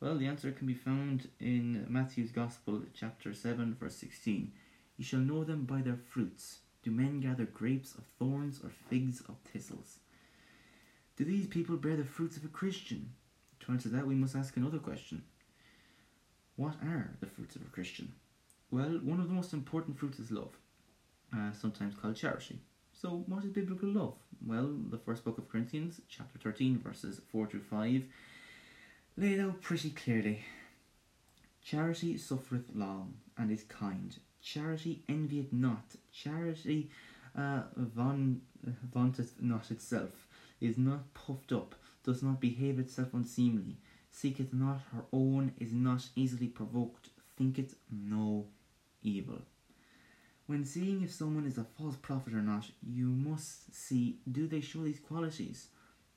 Well, 0.00 0.16
the 0.16 0.28
answer 0.28 0.52
can 0.52 0.68
be 0.68 0.74
found 0.74 1.28
in 1.40 1.86
Matthew's 1.88 2.30
Gospel, 2.30 2.82
chapter 2.94 3.34
seven, 3.34 3.74
verse 3.80 3.96
sixteen. 3.96 4.52
You 4.96 5.04
shall 5.04 5.20
know 5.20 5.42
them 5.42 5.64
by 5.64 5.80
their 5.80 5.96
fruits. 5.96 6.58
Do 6.84 6.90
men 6.90 7.20
gather 7.20 7.46
grapes 7.46 7.94
of 7.94 8.04
thorns 8.18 8.60
or 8.62 8.68
figs 8.68 9.22
of 9.26 9.36
thistles? 9.50 10.00
Do 11.16 11.24
these 11.24 11.46
people 11.46 11.76
bear 11.78 11.96
the 11.96 12.04
fruits 12.04 12.36
of 12.36 12.44
a 12.44 12.48
Christian? 12.48 13.14
To 13.60 13.72
answer 13.72 13.88
that, 13.88 14.06
we 14.06 14.14
must 14.14 14.36
ask 14.36 14.56
another 14.58 14.78
question. 14.78 15.22
What 16.56 16.74
are 16.82 17.16
the 17.20 17.26
fruits 17.26 17.56
of 17.56 17.62
a 17.62 17.70
Christian? 17.70 18.12
Well, 18.70 19.00
one 19.02 19.18
of 19.18 19.28
the 19.28 19.34
most 19.34 19.54
important 19.54 19.98
fruits 19.98 20.18
is 20.18 20.30
love 20.30 20.54
uh, 21.34 21.52
sometimes 21.52 21.94
called 21.94 22.16
charity. 22.16 22.58
So, 22.92 23.24
what 23.26 23.44
is 23.44 23.50
biblical 23.50 23.88
love? 23.88 24.14
Well, 24.46 24.76
the 24.90 24.98
first 24.98 25.24
book 25.24 25.38
of 25.38 25.48
Corinthians, 25.48 26.02
chapter 26.08 26.38
13, 26.38 26.80
verses 26.80 27.20
4 27.32 27.46
to 27.48 27.60
5, 27.60 28.04
laid 29.16 29.40
out 29.40 29.62
pretty 29.62 29.90
clearly. 29.90 30.44
Charity 31.64 32.18
suffereth 32.18 32.74
long 32.74 33.14
and 33.38 33.50
is 33.50 33.62
kind. 33.64 34.16
Charity 34.44 35.02
envieth 35.08 35.54
not. 35.54 35.96
Charity 36.12 36.90
uh, 37.34 37.62
vaunteth 37.76 39.40
not 39.40 39.70
itself, 39.70 40.28
is 40.60 40.76
not 40.76 41.14
puffed 41.14 41.50
up, 41.50 41.74
does 42.04 42.22
not 42.22 42.42
behave 42.42 42.78
itself 42.78 43.14
unseemly, 43.14 43.78
seeketh 44.10 44.52
not 44.52 44.82
her 44.92 45.04
own, 45.14 45.52
is 45.58 45.72
not 45.72 46.06
easily 46.14 46.46
provoked, 46.46 47.08
thinketh 47.38 47.74
no 47.90 48.46
evil. 49.02 49.40
When 50.46 50.66
seeing 50.66 51.02
if 51.02 51.10
someone 51.10 51.46
is 51.46 51.56
a 51.56 51.64
false 51.64 51.96
prophet 51.96 52.34
or 52.34 52.42
not, 52.42 52.70
you 52.82 53.06
must 53.06 53.74
see 53.74 54.18
do 54.30 54.46
they 54.46 54.60
show 54.60 54.82
these 54.82 55.00
qualities? 55.00 55.68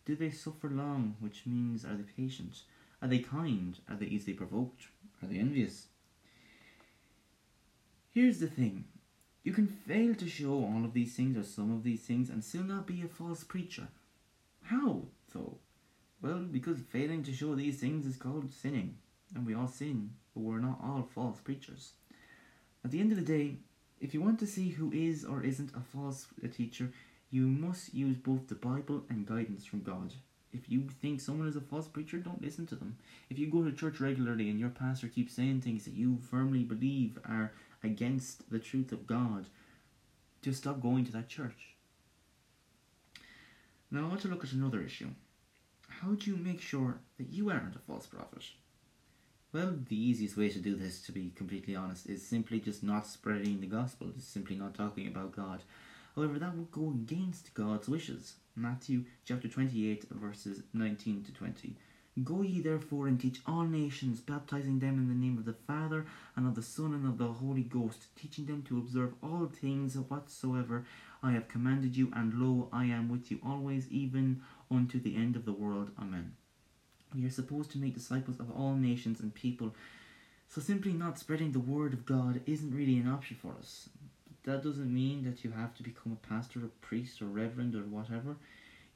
Do 0.06 0.18
they 0.18 0.32
suffer 0.32 0.70
long, 0.70 1.16
which 1.22 1.46
means 1.46 1.86
are 1.86 1.96
they 1.96 2.04
patient? 2.04 2.64
Are 3.02 3.08
they 3.08 3.20
kind? 3.20 3.80
Are 3.90 3.96
they 3.96 4.08
easily 4.08 4.34
provoked? 4.34 4.88
Are 5.24 5.28
they 5.30 5.38
envious? 5.38 5.88
Here's 8.18 8.40
the 8.40 8.48
thing 8.48 8.86
you 9.44 9.54
can 9.54 9.68
fail 9.68 10.16
to 10.16 10.28
show 10.28 10.54
all 10.54 10.84
of 10.84 10.96
these 10.96 11.16
things 11.16 11.38
or 11.38 11.44
some 11.44 11.72
of 11.72 11.84
these 11.84 12.02
things 12.02 12.32
and 12.32 12.44
still 12.44 12.64
not 12.64 12.88
be 12.88 13.04
a 13.04 13.08
false 13.08 13.44
preacher. 13.44 13.90
How, 14.64 15.04
though? 15.32 15.60
Well, 16.20 16.40
because 16.40 16.80
failing 16.80 17.22
to 17.26 17.32
show 17.32 17.54
these 17.54 17.80
things 17.80 18.08
is 18.08 18.18
called 18.18 18.52
sinning, 18.52 18.98
and 19.36 19.46
we 19.46 19.54
all 19.54 19.68
sin, 19.68 20.16
but 20.34 20.42
we're 20.42 20.58
not 20.58 20.80
all 20.84 21.08
false 21.14 21.40
preachers. 21.40 21.92
At 22.84 22.90
the 22.90 23.00
end 23.02 23.12
of 23.12 23.20
the 23.20 23.24
day, 23.24 23.58
If 24.00 24.14
you 24.14 24.22
want 24.22 24.40
to 24.40 24.48
see 24.48 24.70
who 24.70 24.92
is 24.92 25.26
or 25.26 25.44
isn't 25.44 25.76
a 25.76 25.80
false 25.80 26.28
teacher, 26.56 26.92
you 27.32 27.48
must 27.48 27.94
use 27.94 28.16
both 28.18 28.48
the 28.48 28.56
Bible 28.56 29.04
and 29.10 29.26
guidance 29.26 29.66
from 29.66 29.82
God. 29.82 30.14
If 30.54 30.70
you 30.70 30.88
think 31.02 31.20
someone 31.20 31.48
is 31.48 31.56
a 31.56 31.62
false 31.62 31.88
preacher, 31.88 32.18
don't 32.18 32.42
listen 32.42 32.68
to 32.68 32.76
them. 32.76 32.98
If 33.30 33.38
you 33.38 33.48
go 33.48 33.64
to 33.64 33.72
church 33.72 34.00
regularly 34.00 34.50
and 34.50 34.60
your 34.60 34.70
pastor 34.70 35.08
keeps 35.08 35.34
saying 35.34 35.62
things 35.62 35.84
that 35.86 35.94
you 35.94 36.20
firmly 36.30 36.64
believe 36.64 37.20
are 37.26 37.52
against 37.84 38.50
the 38.50 38.60
truth 38.60 38.92
of 38.92 39.08
God, 39.08 39.48
to 40.42 40.54
stop 40.54 40.82
going 40.82 41.06
to 41.06 41.12
that 41.12 41.30
church. 41.30 41.76
Now, 43.90 44.06
I 44.06 44.08
want 44.08 44.22
to 44.22 44.28
look 44.28 44.44
at 44.44 44.52
another 44.52 44.82
issue. 44.82 45.10
How 45.88 46.10
do 46.10 46.30
you 46.30 46.38
make 46.38 46.62
sure 46.62 47.00
that 47.18 47.30
you 47.30 47.50
aren't 47.50 47.76
a 47.76 47.80
false 47.80 48.06
prophet? 48.06 48.44
Well, 49.54 49.76
the 49.88 49.96
easiest 49.96 50.38
way 50.38 50.50
to 50.50 50.60
do 50.60 50.76
this, 50.76 51.02
to 51.04 51.12
be 51.12 51.32
completely 51.36 51.76
honest, 51.76 52.08
is 52.08 52.26
simply 52.26 52.60
just 52.60 52.84
not 52.84 53.08
spreading 53.08 53.62
the 53.62 53.68
gospel, 53.68 54.08
just 54.08 54.32
simply 54.32 54.56
not 54.56 54.76
talking 54.76 55.08
about 55.08 55.36
God. 55.36 55.62
However, 56.16 56.38
that 56.38 56.56
would 56.56 56.72
go 56.72 56.90
against 56.90 57.54
God's 57.54 57.88
wishes. 57.88 58.34
Matthew 58.56 59.06
chapter 59.24 59.48
28, 59.48 60.10
verses 60.12 60.64
19 60.74 61.24
to 61.24 61.32
20. 61.32 61.76
Go 62.24 62.42
ye 62.42 62.62
therefore 62.62 63.08
and 63.08 63.20
teach 63.20 63.42
all 63.46 63.64
nations, 63.64 64.22
baptizing 64.22 64.80
them 64.80 64.98
in 64.98 65.08
the 65.08 65.14
name 65.14 65.38
of 65.38 65.46
the 65.46 65.54
Father, 65.54 66.06
and 66.36 66.48
of 66.48 66.56
the 66.56 66.64
Son, 66.64 66.94
and 66.94 67.08
of 67.08 67.18
the 67.18 67.28
Holy 67.28 67.62
Ghost, 67.62 68.08
teaching 68.16 68.46
them 68.46 68.64
to 68.64 68.78
observe 68.80 69.14
all 69.22 69.46
things 69.46 69.96
whatsoever 69.96 70.86
I 71.22 71.32
have 71.32 71.48
commanded 71.48 71.96
you, 71.96 72.12
and 72.16 72.34
lo, 72.34 72.70
I 72.72 72.86
am 72.86 73.10
with 73.10 73.30
you 73.30 73.40
always, 73.46 73.88
even 73.92 74.42
unto 74.72 75.00
the 75.00 75.16
end 75.16 75.36
of 75.36 75.46
the 75.46 75.54
world. 75.54 75.92
Amen. 76.00 76.34
We 77.16 77.26
are 77.26 77.32
supposed 77.32 77.72
to 77.72 77.78
make 77.78 77.94
disciples 77.94 78.40
of 78.40 78.52
all 78.52 78.74
nations 78.74 79.20
and 79.20 79.34
people, 79.34 79.76
so 80.50 80.62
simply 80.62 80.94
not 80.94 81.20
spreading 81.20 81.52
the 81.52 81.60
word 81.60 81.94
of 81.94 82.06
God 82.06 82.42
isn't 82.46 82.76
really 82.76 82.98
an 82.98 83.08
option 83.08 83.38
for 83.40 83.54
us. 83.60 83.90
That 84.44 84.64
doesn't 84.64 84.94
mean 84.94 85.24
that 85.24 85.44
you 85.44 85.52
have 85.52 85.76
to 85.76 85.84
become 85.84 86.14
a 86.14 86.28
pastor, 86.28 86.60
a 86.60 86.68
priest, 86.86 87.22
or 87.22 87.26
reverend, 87.26 87.76
or 87.76 87.82
whatever. 87.82 88.38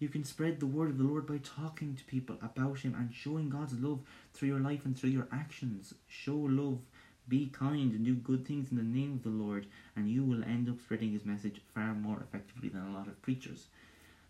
You 0.02 0.10
can 0.10 0.24
spread 0.24 0.60
the 0.60 0.66
word 0.66 0.90
of 0.90 0.98
the 0.98 1.04
Lord 1.04 1.28
by 1.28 1.38
talking 1.44 1.96
to 1.96 2.04
people 2.06 2.36
about 2.42 2.80
Him 2.80 2.96
and 2.98 3.14
showing 3.14 3.52
God's 3.52 3.78
love 3.80 4.00
through 4.34 4.48
your 4.48 4.60
life 4.60 4.84
and 4.84 4.98
through 4.98 5.12
your 5.12 5.28
actions. 5.32 5.94
Show 6.08 6.38
love, 6.38 6.80
be 7.28 7.50
kind, 7.54 7.94
and 7.94 8.04
do 8.04 8.16
good 8.16 8.48
things 8.48 8.72
in 8.72 8.78
the 8.78 8.84
name 8.84 9.14
of 9.14 9.22
the 9.22 9.30
Lord, 9.30 9.68
and 9.96 10.10
you 10.10 10.24
will 10.24 10.44
end 10.44 10.68
up 10.70 10.82
spreading 10.82 11.12
His 11.12 11.24
message 11.24 11.62
far 11.76 11.94
more 11.94 12.20
effectively 12.20 12.68
than 12.68 12.82
a 12.82 12.98
lot 12.98 13.06
of 13.06 13.22
preachers. 13.22 13.68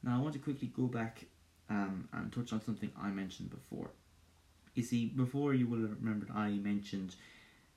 Now, 0.04 0.18
I 0.18 0.22
want 0.22 0.34
to 0.34 0.40
quickly 0.40 0.70
go 0.75 0.88
back 0.88 1.24
um, 1.70 2.10
and 2.12 2.34
touch 2.34 2.51
on 2.51 2.62
something 2.62 2.92
I 3.01 3.08
mentioned 3.08 3.50
before. 3.50 3.92
You 4.75 4.84
see, 4.84 5.06
before 5.06 5.54
you 5.54 5.68
will 5.68 5.88
remember 5.88 6.28
I 6.36 6.50
mentioned 6.50 7.16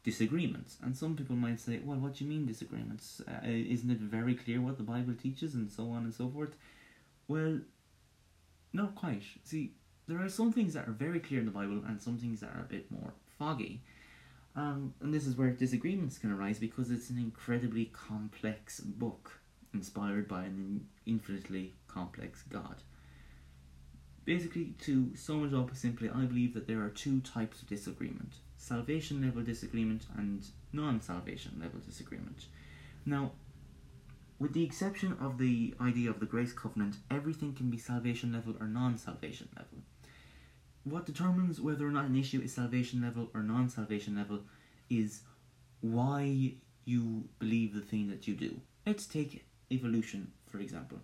disagreements, 0.02 0.78
and 0.82 0.96
some 0.96 1.14
people 1.14 1.36
might 1.36 1.60
say, 1.60 1.78
"Well, 1.78 1.98
what 1.98 2.16
do 2.16 2.24
you 2.24 2.30
mean 2.30 2.44
disagreements? 2.44 3.22
Uh, 3.28 3.46
isn't 3.46 3.88
it 3.88 3.98
very 3.98 4.34
clear 4.34 4.60
what 4.60 4.78
the 4.78 4.82
Bible 4.82 5.14
teaches, 5.14 5.54
and 5.54 5.70
so 5.70 5.90
on 5.90 6.02
and 6.02 6.12
so 6.12 6.28
forth?" 6.28 6.56
Well, 7.28 7.60
not 8.74 8.94
quite. 8.94 9.22
See, 9.44 9.72
there 10.06 10.20
are 10.22 10.28
some 10.28 10.52
things 10.52 10.74
that 10.74 10.86
are 10.86 10.92
very 10.92 11.20
clear 11.20 11.40
in 11.40 11.46
the 11.46 11.52
Bible 11.52 11.82
and 11.86 12.00
some 12.00 12.18
things 12.18 12.40
that 12.40 12.50
are 12.50 12.60
a 12.60 12.72
bit 12.72 12.90
more 12.90 13.14
foggy. 13.38 13.80
Um, 14.56 14.94
and 15.00 15.12
this 15.12 15.26
is 15.26 15.36
where 15.36 15.50
disagreements 15.50 16.18
can 16.18 16.30
arise 16.30 16.58
because 16.58 16.90
it's 16.90 17.10
an 17.10 17.18
incredibly 17.18 17.86
complex 17.86 18.80
book 18.80 19.40
inspired 19.72 20.28
by 20.28 20.44
an 20.44 20.86
infinitely 21.06 21.72
complex 21.88 22.42
God. 22.42 22.76
Basically, 24.24 24.74
to 24.82 25.14
sum 25.16 25.44
it 25.44 25.54
up 25.54 25.74
simply, 25.76 26.08
I 26.08 26.24
believe 26.24 26.54
that 26.54 26.66
there 26.66 26.82
are 26.82 26.88
two 26.90 27.20
types 27.20 27.62
of 27.62 27.68
disagreement 27.68 28.34
salvation 28.56 29.20
level 29.20 29.42
disagreement 29.42 30.06
and 30.16 30.46
non 30.72 31.00
salvation 31.00 31.52
level 31.60 31.80
disagreement. 31.86 32.46
Now, 33.04 33.32
with 34.44 34.52
the 34.52 34.62
exception 34.62 35.16
of 35.22 35.38
the 35.38 35.72
idea 35.80 36.10
of 36.10 36.20
the 36.20 36.26
grace 36.26 36.52
covenant, 36.52 36.96
everything 37.10 37.54
can 37.54 37.70
be 37.70 37.78
salvation 37.78 38.30
level 38.30 38.54
or 38.60 38.66
non 38.66 38.98
salvation 38.98 39.48
level. 39.56 39.78
What 40.82 41.06
determines 41.06 41.62
whether 41.62 41.86
or 41.86 41.90
not 41.90 42.04
an 42.04 42.14
issue 42.14 42.42
is 42.42 42.52
salvation 42.52 43.00
level 43.00 43.30
or 43.32 43.42
non 43.42 43.70
salvation 43.70 44.16
level 44.16 44.40
is 44.90 45.22
why 45.80 46.52
you 46.84 47.24
believe 47.38 47.72
the 47.72 47.80
thing 47.80 48.10
that 48.10 48.28
you 48.28 48.34
do. 48.34 48.60
Let's 48.86 49.06
take 49.06 49.46
evolution, 49.72 50.30
for 50.50 50.58
example. 50.58 50.98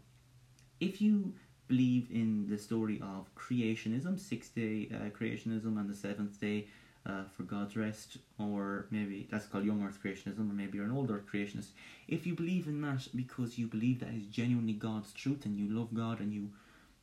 If 0.78 1.00
you 1.00 1.32
believe 1.66 2.09
in 2.11 2.47
the 2.47 2.59
story 2.59 3.00
of 3.02 3.35
creationism, 3.35 4.20
six 4.20 4.50
day 4.50 4.90
uh, 4.94 5.09
creationism, 5.18 5.80
and 5.80 5.88
the 5.88 5.97
seventh 5.97 6.38
day 6.38 6.66
uh, 7.07 7.25
for 7.37 7.45
God's 7.45 7.76
rest, 7.76 8.19
or 8.38 8.87
maybe 8.90 9.26
that's 9.30 9.47
called 9.47 9.64
young 9.64 9.83
earth 9.83 9.99
creationism, 10.04 10.50
or 10.50 10.54
maybe 10.54 10.76
you're 10.76 10.87
an 10.87 10.92
old 10.92 11.11
earth 11.11 11.26
creationist. 11.33 11.69
If 12.09 12.26
you 12.26 12.35
believe 12.35 12.66
in 12.66 12.80
that 12.83 13.09
because 13.14 13.59
you 13.59 13.66
believe 13.66 14.00
that 14.00 14.14
is 14.14 14.26
genuinely 14.26 14.75
God's 14.75 15.12
truth 15.12 15.47
and 15.47 15.59
you 15.59 15.69
love 15.69 15.95
God 15.95 16.21
and 16.21 16.33
you 16.33 16.50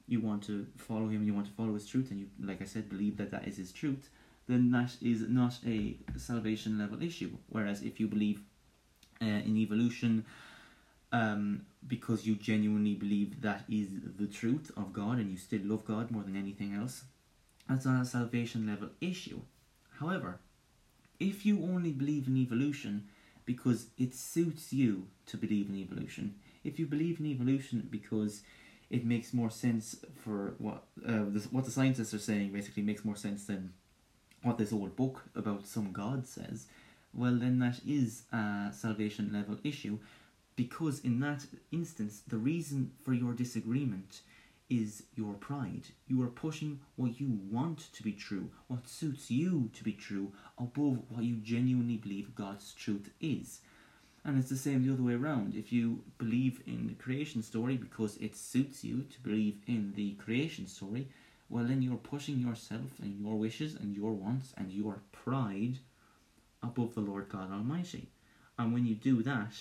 you 0.07 0.21
want 0.21 0.43
to 0.43 0.65
follow 0.77 1.09
Him, 1.09 1.23
you 1.25 1.33
want 1.33 1.47
to 1.47 1.53
follow 1.53 1.73
His 1.73 1.85
truth, 1.85 2.11
and 2.11 2.19
you, 2.19 2.27
like 2.41 2.61
I 2.61 2.65
said, 2.65 2.89
believe 2.89 3.17
that 3.17 3.31
that 3.31 3.47
is 3.47 3.57
His 3.57 3.73
truth, 3.73 4.09
then 4.47 4.71
that 4.71 4.95
is 5.01 5.21
not 5.27 5.57
a 5.65 5.97
salvation 6.15 6.79
level 6.79 7.03
issue. 7.03 7.31
Whereas 7.49 7.81
if 7.81 7.99
you 7.99 8.07
believe 8.07 8.41
uh, 9.21 9.25
in 9.25 9.57
evolution, 9.57 10.25
um, 11.11 11.65
because 11.87 12.25
you 12.25 12.35
genuinely 12.35 12.93
believe 12.93 13.41
that 13.41 13.63
is 13.69 13.89
the 14.17 14.27
truth 14.27 14.71
of 14.77 14.93
God 14.93 15.17
and 15.17 15.29
you 15.29 15.37
still 15.37 15.61
love 15.63 15.85
God 15.85 16.11
more 16.11 16.23
than 16.23 16.35
anything 16.35 16.73
else, 16.73 17.03
that's 17.67 17.85
not 17.85 18.01
a 18.01 18.05
salvation 18.05 18.67
level 18.67 18.89
issue. 19.01 19.41
However, 19.99 20.39
if 21.19 21.45
you 21.45 21.63
only 21.63 21.91
believe 21.91 22.27
in 22.27 22.37
evolution 22.37 23.07
because 23.45 23.87
it 23.97 24.13
suits 24.13 24.73
you 24.73 25.07
to 25.27 25.37
believe 25.37 25.69
in 25.69 25.75
evolution, 25.75 26.35
if 26.63 26.77
you 26.79 26.85
believe 26.85 27.19
in 27.19 27.25
evolution 27.25 27.87
because 27.89 28.41
it 28.89 29.05
makes 29.05 29.33
more 29.33 29.49
sense 29.49 29.95
for 30.23 30.53
what 30.59 30.83
uh, 31.05 31.25
what 31.51 31.65
the 31.65 31.71
scientists 31.71 32.13
are 32.13 32.19
saying 32.19 32.51
basically 32.51 32.83
makes 32.83 33.03
more 33.03 33.15
sense 33.15 33.45
than 33.45 33.73
what 34.43 34.57
this 34.57 34.71
old 34.71 34.95
book 34.95 35.23
about 35.35 35.67
some 35.67 35.91
god 35.91 36.27
says, 36.27 36.67
well 37.13 37.35
then 37.35 37.59
that 37.59 37.79
is 37.85 38.23
a 38.31 38.69
salvation 38.71 39.31
level 39.33 39.57
issue 39.63 39.97
because 40.55 40.99
in 41.01 41.19
that 41.19 41.45
instance 41.71 42.21
the 42.27 42.37
reason 42.37 42.91
for 43.03 43.13
your 43.13 43.33
disagreement 43.33 44.21
is 44.69 45.03
your 45.15 45.33
pride. 45.33 45.87
You 46.07 46.21
are 46.23 46.27
pushing 46.27 46.79
what 46.95 47.19
you 47.19 47.39
want 47.49 47.93
to 47.93 48.03
be 48.03 48.11
true, 48.11 48.49
what 48.67 48.87
suits 48.87 49.31
you 49.31 49.69
to 49.73 49.83
be 49.83 49.93
true, 49.93 50.33
above 50.57 50.99
what 51.09 51.23
you 51.23 51.35
genuinely 51.37 51.97
believe 51.97 52.35
God's 52.35 52.73
truth 52.73 53.09
is. 53.21 53.61
And 54.25 54.37
it's 54.37 54.49
the 54.49 54.57
same 54.57 54.85
the 54.85 54.93
other 54.93 55.03
way 55.03 55.13
around. 55.13 55.55
If 55.55 55.71
you 55.71 56.03
believe 56.17 56.61
in 56.67 56.87
the 56.87 56.95
creation 56.95 57.41
story 57.41 57.77
because 57.77 58.17
it 58.17 58.35
suits 58.35 58.83
you 58.83 59.03
to 59.03 59.21
believe 59.21 59.57
in 59.67 59.93
the 59.95 60.15
creation 60.15 60.67
story, 60.67 61.07
well, 61.49 61.63
then 61.63 61.81
you're 61.81 61.95
pushing 61.95 62.39
yourself 62.39 62.99
and 63.01 63.17
your 63.17 63.35
wishes 63.35 63.75
and 63.75 63.95
your 63.95 64.11
wants 64.11 64.53
and 64.57 64.71
your 64.71 65.01
pride 65.13 65.79
above 66.61 66.93
the 66.93 67.01
Lord 67.01 67.29
God 67.29 67.51
Almighty. 67.51 68.09
And 68.59 68.73
when 68.73 68.85
you 68.85 68.95
do 68.95 69.23
that, 69.23 69.53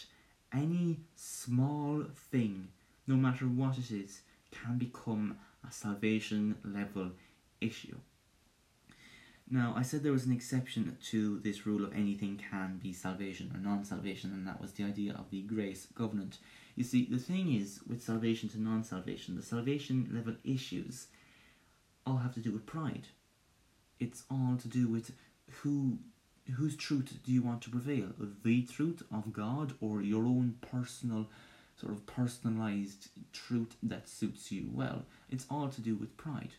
any 0.52 0.98
small 1.14 2.04
thing, 2.32 2.68
no 3.06 3.14
matter 3.14 3.44
what 3.44 3.78
it 3.78 3.92
is, 3.92 4.22
can 4.62 4.78
become 4.78 5.36
a 5.66 5.72
salvation 5.72 6.56
level 6.64 7.10
issue. 7.60 7.96
Now, 9.48 9.75
I 9.76 9.82
said 9.82 10.02
there 10.02 10.12
was 10.12 10.26
an 10.26 10.32
exception 10.32 10.96
to 11.10 11.38
this 11.38 11.66
rule 11.66 11.84
of 11.84 11.92
anything 11.92 12.40
can 12.50 12.80
be 12.82 12.92
salvation 12.92 13.52
or 13.54 13.60
non 13.60 13.84
salvation, 13.84 14.32
and 14.32 14.46
that 14.46 14.60
was 14.60 14.72
the 14.72 14.84
idea 14.84 15.14
of 15.14 15.30
the 15.30 15.42
grace 15.42 15.86
covenant. 15.94 16.38
You 16.75 16.82
see, 16.82 17.06
the 17.08 17.18
thing 17.18 17.54
is 17.54 17.80
with 17.86 18.02
salvation 18.02 18.48
to 18.50 18.60
non 18.60 18.82
salvation, 18.82 19.36
the 19.36 19.42
salvation 19.42 20.10
level 20.12 20.34
issues 20.42 21.06
all 22.04 22.16
have 22.18 22.34
to 22.34 22.40
do 22.40 22.50
with 22.50 22.66
pride. 22.66 23.06
It's 24.00 24.25
all 24.28 24.56
to 24.60 24.68
do 24.68 24.88
with 24.88 25.12
who 25.62 25.98
whose 26.56 26.76
truth 26.76 27.18
do 27.25 27.32
you 27.32 27.42
want 27.42 27.62
to 27.62 27.70
prevail? 27.70 28.08
The 28.44 28.62
truth 28.62 29.02
of 29.12 29.32
God 29.32 29.75
or 29.80 30.00
your 30.02 30.25
own 30.25 30.56
personal 30.60 31.28
sort 31.78 31.92
of 31.92 32.06
personalized 32.06 33.09
truth 33.33 33.76
that 33.83 34.09
suits 34.09 34.50
you 34.50 34.68
well. 34.73 35.04
It's 35.30 35.47
all 35.50 35.68
to 35.68 35.80
do 35.80 35.95
with 35.95 36.16
pride. 36.16 36.54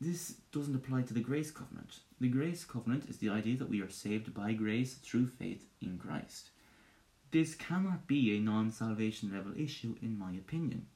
This 0.00 0.34
doesn't 0.52 0.74
apply 0.74 1.02
to 1.02 1.14
the 1.14 1.20
grace 1.20 1.50
covenant. 1.50 2.00
The 2.20 2.28
grace 2.28 2.64
covenant 2.64 3.08
is 3.08 3.16
the 3.16 3.30
idea 3.30 3.56
that 3.56 3.70
we 3.70 3.80
are 3.80 3.88
saved 3.88 4.34
by 4.34 4.52
grace 4.52 4.94
through 4.94 5.28
faith 5.28 5.64
in 5.80 5.98
Christ. 5.98 6.50
This 7.30 7.54
cannot 7.54 8.06
be 8.06 8.36
a 8.36 8.40
non 8.40 8.70
salvation 8.70 9.32
level 9.32 9.52
issue, 9.56 9.96
in 10.02 10.18
my 10.18 10.32
opinion. 10.32 10.86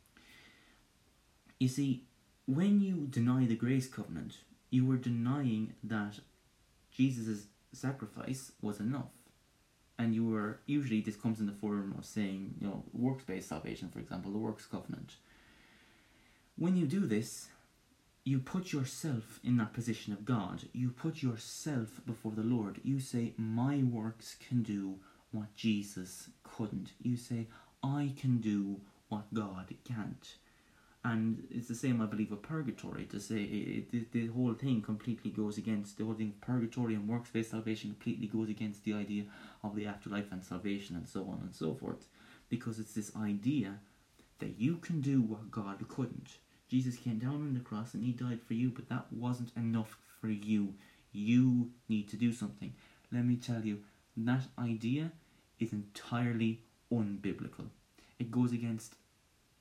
You 1.58 1.68
see, 1.68 2.04
when 2.46 2.80
you 2.80 3.06
deny 3.08 3.46
the 3.46 3.56
grace 3.56 3.88
covenant, 3.88 4.38
you 4.70 4.90
are 4.90 4.96
denying 4.96 5.74
that 5.82 6.20
Jesus' 6.90 7.46
sacrifice 7.72 8.52
was 8.60 8.80
enough 8.80 9.10
and 10.00 10.14
you 10.14 10.24
were 10.26 10.60
usually 10.66 11.00
this 11.00 11.16
comes 11.16 11.40
in 11.40 11.46
the 11.46 11.60
form 11.64 11.94
of 11.98 12.04
saying 12.04 12.54
you 12.60 12.66
know 12.66 12.82
works 12.92 13.24
based 13.24 13.48
salvation 13.48 13.88
for 13.88 14.00
example 14.00 14.32
the 14.32 14.38
works 14.38 14.66
covenant 14.66 15.16
when 16.56 16.76
you 16.76 16.86
do 16.86 17.06
this 17.06 17.48
you 18.24 18.38
put 18.38 18.72
yourself 18.72 19.40
in 19.42 19.56
that 19.56 19.72
position 19.72 20.12
of 20.12 20.24
god 20.24 20.64
you 20.72 20.90
put 20.90 21.22
yourself 21.22 22.00
before 22.06 22.32
the 22.32 22.42
lord 22.42 22.80
you 22.82 22.98
say 22.98 23.32
my 23.36 23.76
works 23.98 24.36
can 24.48 24.62
do 24.62 24.98
what 25.32 25.54
Jesus 25.54 26.30
couldn't. 26.42 26.92
You 27.02 27.16
say, 27.16 27.46
I 27.82 28.12
can 28.18 28.38
do 28.38 28.80
what 29.08 29.32
God 29.32 29.74
can't. 29.84 30.36
And 31.02 31.46
it's 31.50 31.68
the 31.68 31.74
same, 31.74 32.02
I 32.02 32.06
believe, 32.06 32.30
with 32.30 32.42
purgatory. 32.42 33.06
To 33.06 33.18
say 33.18 33.36
it, 33.36 33.86
it, 33.90 34.12
the 34.12 34.26
whole 34.26 34.52
thing 34.52 34.82
completely 34.82 35.30
goes 35.30 35.56
against 35.56 35.96
the 35.96 36.04
whole 36.04 36.14
thing. 36.14 36.34
Purgatory 36.42 36.94
and 36.94 37.08
works-based 37.08 37.52
salvation 37.52 37.90
completely 37.90 38.26
goes 38.26 38.50
against 38.50 38.84
the 38.84 38.92
idea 38.92 39.24
of 39.64 39.74
the 39.74 39.86
afterlife 39.86 40.30
and 40.30 40.44
salvation 40.44 40.96
and 40.96 41.08
so 41.08 41.22
on 41.22 41.40
and 41.42 41.54
so 41.54 41.74
forth, 41.74 42.04
because 42.50 42.78
it's 42.78 42.92
this 42.92 43.16
idea 43.16 43.78
that 44.40 44.58
you 44.58 44.76
can 44.76 45.00
do 45.00 45.22
what 45.22 45.50
God 45.50 45.88
couldn't. 45.88 46.38
Jesus 46.68 46.96
came 46.96 47.18
down 47.18 47.36
on 47.36 47.54
the 47.54 47.60
cross 47.60 47.94
and 47.94 48.04
he 48.04 48.12
died 48.12 48.40
for 48.46 48.54
you, 48.54 48.70
but 48.70 48.88
that 48.90 49.06
wasn't 49.10 49.52
enough 49.56 49.96
for 50.20 50.28
you. 50.28 50.74
You 51.12 51.70
need 51.88 52.08
to 52.10 52.16
do 52.16 52.32
something. 52.32 52.74
Let 53.10 53.24
me 53.24 53.36
tell 53.36 53.64
you, 53.64 53.80
that 54.18 54.44
idea 54.58 55.12
is 55.58 55.72
entirely 55.72 56.60
unbiblical. 56.92 57.70
It 58.18 58.30
goes 58.30 58.52
against 58.52 58.96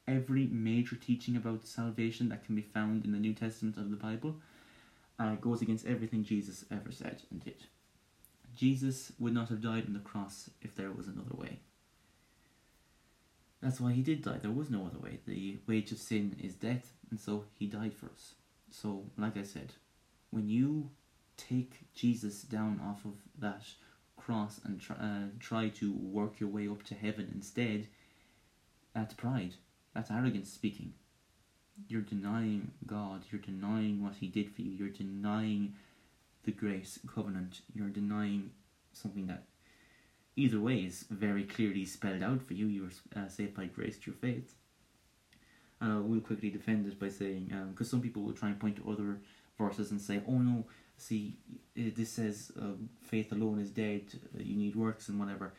every 0.10 0.48
major 0.48 0.96
teaching 0.96 1.36
about 1.36 1.68
salvation 1.68 2.30
that 2.30 2.46
can 2.46 2.56
be 2.56 2.62
found 2.62 3.06
in 3.06 3.12
the 3.12 3.20
New 3.20 3.34
Testament 3.34 3.78
of 3.78 3.90
the 3.90 3.96
Bible. 3.96 4.36
Uh, 5.20 5.36
goes 5.36 5.62
against 5.62 5.86
everything 5.86 6.24
Jesus 6.24 6.64
ever 6.72 6.92
said 6.92 7.22
and 7.30 7.44
did. 7.44 7.66
Jesus 8.56 9.12
would 9.20 9.34
not 9.34 9.50
have 9.50 9.62
died 9.62 9.86
on 9.86 9.94
the 9.94 10.00
cross 10.00 10.50
if 10.62 10.76
there 10.76 10.92
was 10.92 11.08
another 11.08 11.36
way. 11.36 11.60
That's 13.62 13.82
why 13.82 13.92
he 13.92 14.02
did 14.02 14.22
die. 14.22 14.38
There 14.42 14.52
was 14.52 14.70
no 14.70 14.86
other 14.86 15.00
way. 15.00 15.20
The 15.26 15.58
wage 15.68 15.92
of 15.92 15.98
sin 15.98 16.38
is 16.42 16.54
death, 16.54 16.94
and 17.12 17.20
so 17.20 17.44
he 17.58 17.68
died 17.68 17.94
for 17.94 18.06
us. 18.06 18.36
So, 18.72 19.04
like 19.18 19.36
I 19.36 19.44
said, 19.44 19.74
when 20.32 20.48
you 20.48 20.90
take 21.36 21.74
Jesus 21.94 22.44
down 22.44 22.80
off 22.82 23.04
of 23.04 23.16
that 23.40 23.64
cross 24.16 24.62
and 24.64 24.80
try, 24.80 24.96
uh, 24.96 25.28
try 25.40 25.70
to 25.70 25.92
work 25.92 26.40
your 26.40 26.50
way 26.50 26.68
up 26.68 26.84
to 26.84 26.96
heaven 26.96 27.30
instead, 27.34 27.88
that's 28.94 29.14
pride. 29.14 29.56
That's 29.94 30.12
arrogance 30.12 30.52
speaking. 30.52 30.94
You're 31.88 32.02
denying 32.02 32.72
God. 32.86 33.24
You're 33.32 33.42
denying 33.42 34.04
what 34.04 34.16
He 34.16 34.28
did 34.28 34.54
for 34.54 34.62
you. 34.62 34.72
You're 34.72 34.90
denying 34.90 35.76
the 36.44 36.52
grace 36.52 37.00
covenant. 37.14 37.62
You're 37.74 37.90
denying 37.90 38.52
something 38.92 39.28
that, 39.28 39.44
either 40.36 40.60
way, 40.60 40.80
is 40.80 41.06
very 41.10 41.44
clearly 41.44 41.86
spelled 41.86 42.24
out 42.24 42.42
for 42.42 42.54
you. 42.54 42.68
You 42.68 42.84
were 42.84 43.22
uh, 43.22 43.28
saved 43.28 43.56
by 43.56 43.66
grace 43.66 43.98
through 43.98 44.14
faith. 44.14 44.56
And 45.82 45.94
I 45.94 46.00
will 46.00 46.20
quickly 46.20 46.50
defend 46.50 46.86
it 46.88 47.00
by 47.00 47.10
saying, 47.10 47.46
because 47.72 47.88
um, 47.88 48.00
some 48.00 48.02
people 48.02 48.24
will 48.24 48.34
try 48.34 48.50
and 48.50 48.60
point 48.60 48.76
to 48.78 48.92
other 48.92 49.20
verses 49.58 49.92
and 49.92 50.02
say, 50.02 50.22
oh 50.28 50.40
no, 50.40 50.66
see, 50.98 51.38
this 51.76 52.10
says 52.10 52.52
uh, 52.62 52.74
faith 53.02 53.32
alone 53.32 53.60
is 53.60 53.70
dead, 53.70 54.04
uh, 54.36 54.42
you 54.42 54.58
need 54.58 54.76
works 54.76 55.08
and 55.08 55.20
whatever. 55.20 55.54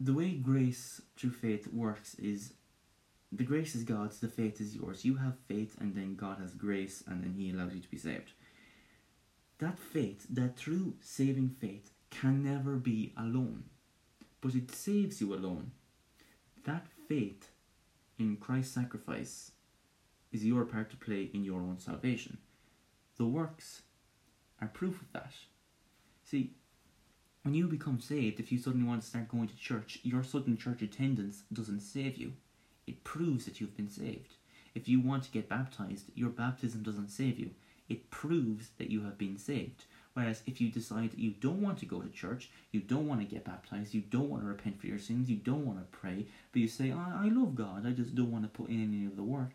The 0.00 0.12
way 0.12 0.32
grace 0.32 1.00
through 1.16 1.30
faith 1.30 1.72
works 1.72 2.14
is 2.16 2.54
the 3.36 3.44
grace 3.44 3.74
is 3.74 3.82
God's, 3.82 4.20
the 4.20 4.28
faith 4.28 4.60
is 4.60 4.76
yours. 4.76 5.04
You 5.04 5.16
have 5.16 5.36
faith, 5.48 5.76
and 5.80 5.94
then 5.94 6.14
God 6.14 6.38
has 6.38 6.54
grace, 6.54 7.02
and 7.06 7.22
then 7.22 7.34
He 7.36 7.50
allows 7.50 7.74
you 7.74 7.80
to 7.80 7.90
be 7.90 7.96
saved. 7.98 8.32
That 9.58 9.78
faith, 9.78 10.26
that 10.30 10.56
true 10.56 10.94
saving 11.00 11.56
faith, 11.60 11.90
can 12.10 12.44
never 12.44 12.76
be 12.76 13.12
alone, 13.16 13.64
but 14.40 14.54
it 14.54 14.70
saves 14.70 15.20
you 15.20 15.34
alone. 15.34 15.72
That 16.64 16.86
faith 17.08 17.50
in 18.18 18.36
Christ's 18.36 18.74
sacrifice 18.74 19.50
is 20.32 20.44
your 20.44 20.64
part 20.64 20.90
to 20.90 20.96
play 20.96 21.30
in 21.34 21.44
your 21.44 21.60
own 21.60 21.78
salvation. 21.78 22.38
The 23.16 23.26
works 23.26 23.82
are 24.60 24.68
proof 24.68 25.00
of 25.00 25.12
that. 25.12 25.32
See, 26.24 26.52
when 27.42 27.54
you 27.54 27.66
become 27.66 28.00
saved, 28.00 28.40
if 28.40 28.50
you 28.50 28.58
suddenly 28.58 28.86
want 28.86 29.02
to 29.02 29.08
start 29.08 29.28
going 29.28 29.48
to 29.48 29.56
church, 29.56 29.98
your 30.02 30.22
sudden 30.22 30.56
church 30.56 30.82
attendance 30.82 31.42
doesn't 31.52 31.80
save 31.80 32.16
you. 32.16 32.32
It 32.86 33.04
proves 33.04 33.44
that 33.44 33.60
you've 33.60 33.76
been 33.76 33.90
saved. 33.90 34.34
If 34.74 34.88
you 34.88 35.00
want 35.00 35.24
to 35.24 35.30
get 35.30 35.48
baptized, 35.48 36.06
your 36.14 36.30
baptism 36.30 36.82
doesn't 36.82 37.10
save 37.10 37.38
you. 37.38 37.50
It 37.88 38.10
proves 38.10 38.70
that 38.78 38.90
you 38.90 39.04
have 39.04 39.18
been 39.18 39.38
saved. 39.38 39.84
Whereas 40.14 40.42
if 40.46 40.60
you 40.60 40.68
decide 40.70 41.10
that 41.10 41.18
you 41.18 41.32
don't 41.32 41.60
want 41.60 41.78
to 41.78 41.86
go 41.86 42.00
to 42.00 42.08
church, 42.08 42.50
you 42.70 42.80
don't 42.80 43.08
want 43.08 43.20
to 43.20 43.26
get 43.26 43.44
baptized, 43.44 43.94
you 43.94 44.00
don't 44.00 44.30
want 44.30 44.42
to 44.42 44.48
repent 44.48 44.80
for 44.80 44.86
your 44.86 44.98
sins, 44.98 45.28
you 45.28 45.36
don't 45.36 45.66
want 45.66 45.78
to 45.78 45.98
pray, 45.98 46.26
but 46.52 46.62
you 46.62 46.68
say, 46.68 46.92
I, 46.92 47.24
I 47.24 47.28
love 47.28 47.56
God, 47.56 47.84
I 47.86 47.90
just 47.90 48.14
don't 48.14 48.30
want 48.30 48.44
to 48.44 48.48
put 48.48 48.70
in 48.70 48.82
any 48.82 49.06
of 49.06 49.16
the 49.16 49.24
work. 49.24 49.54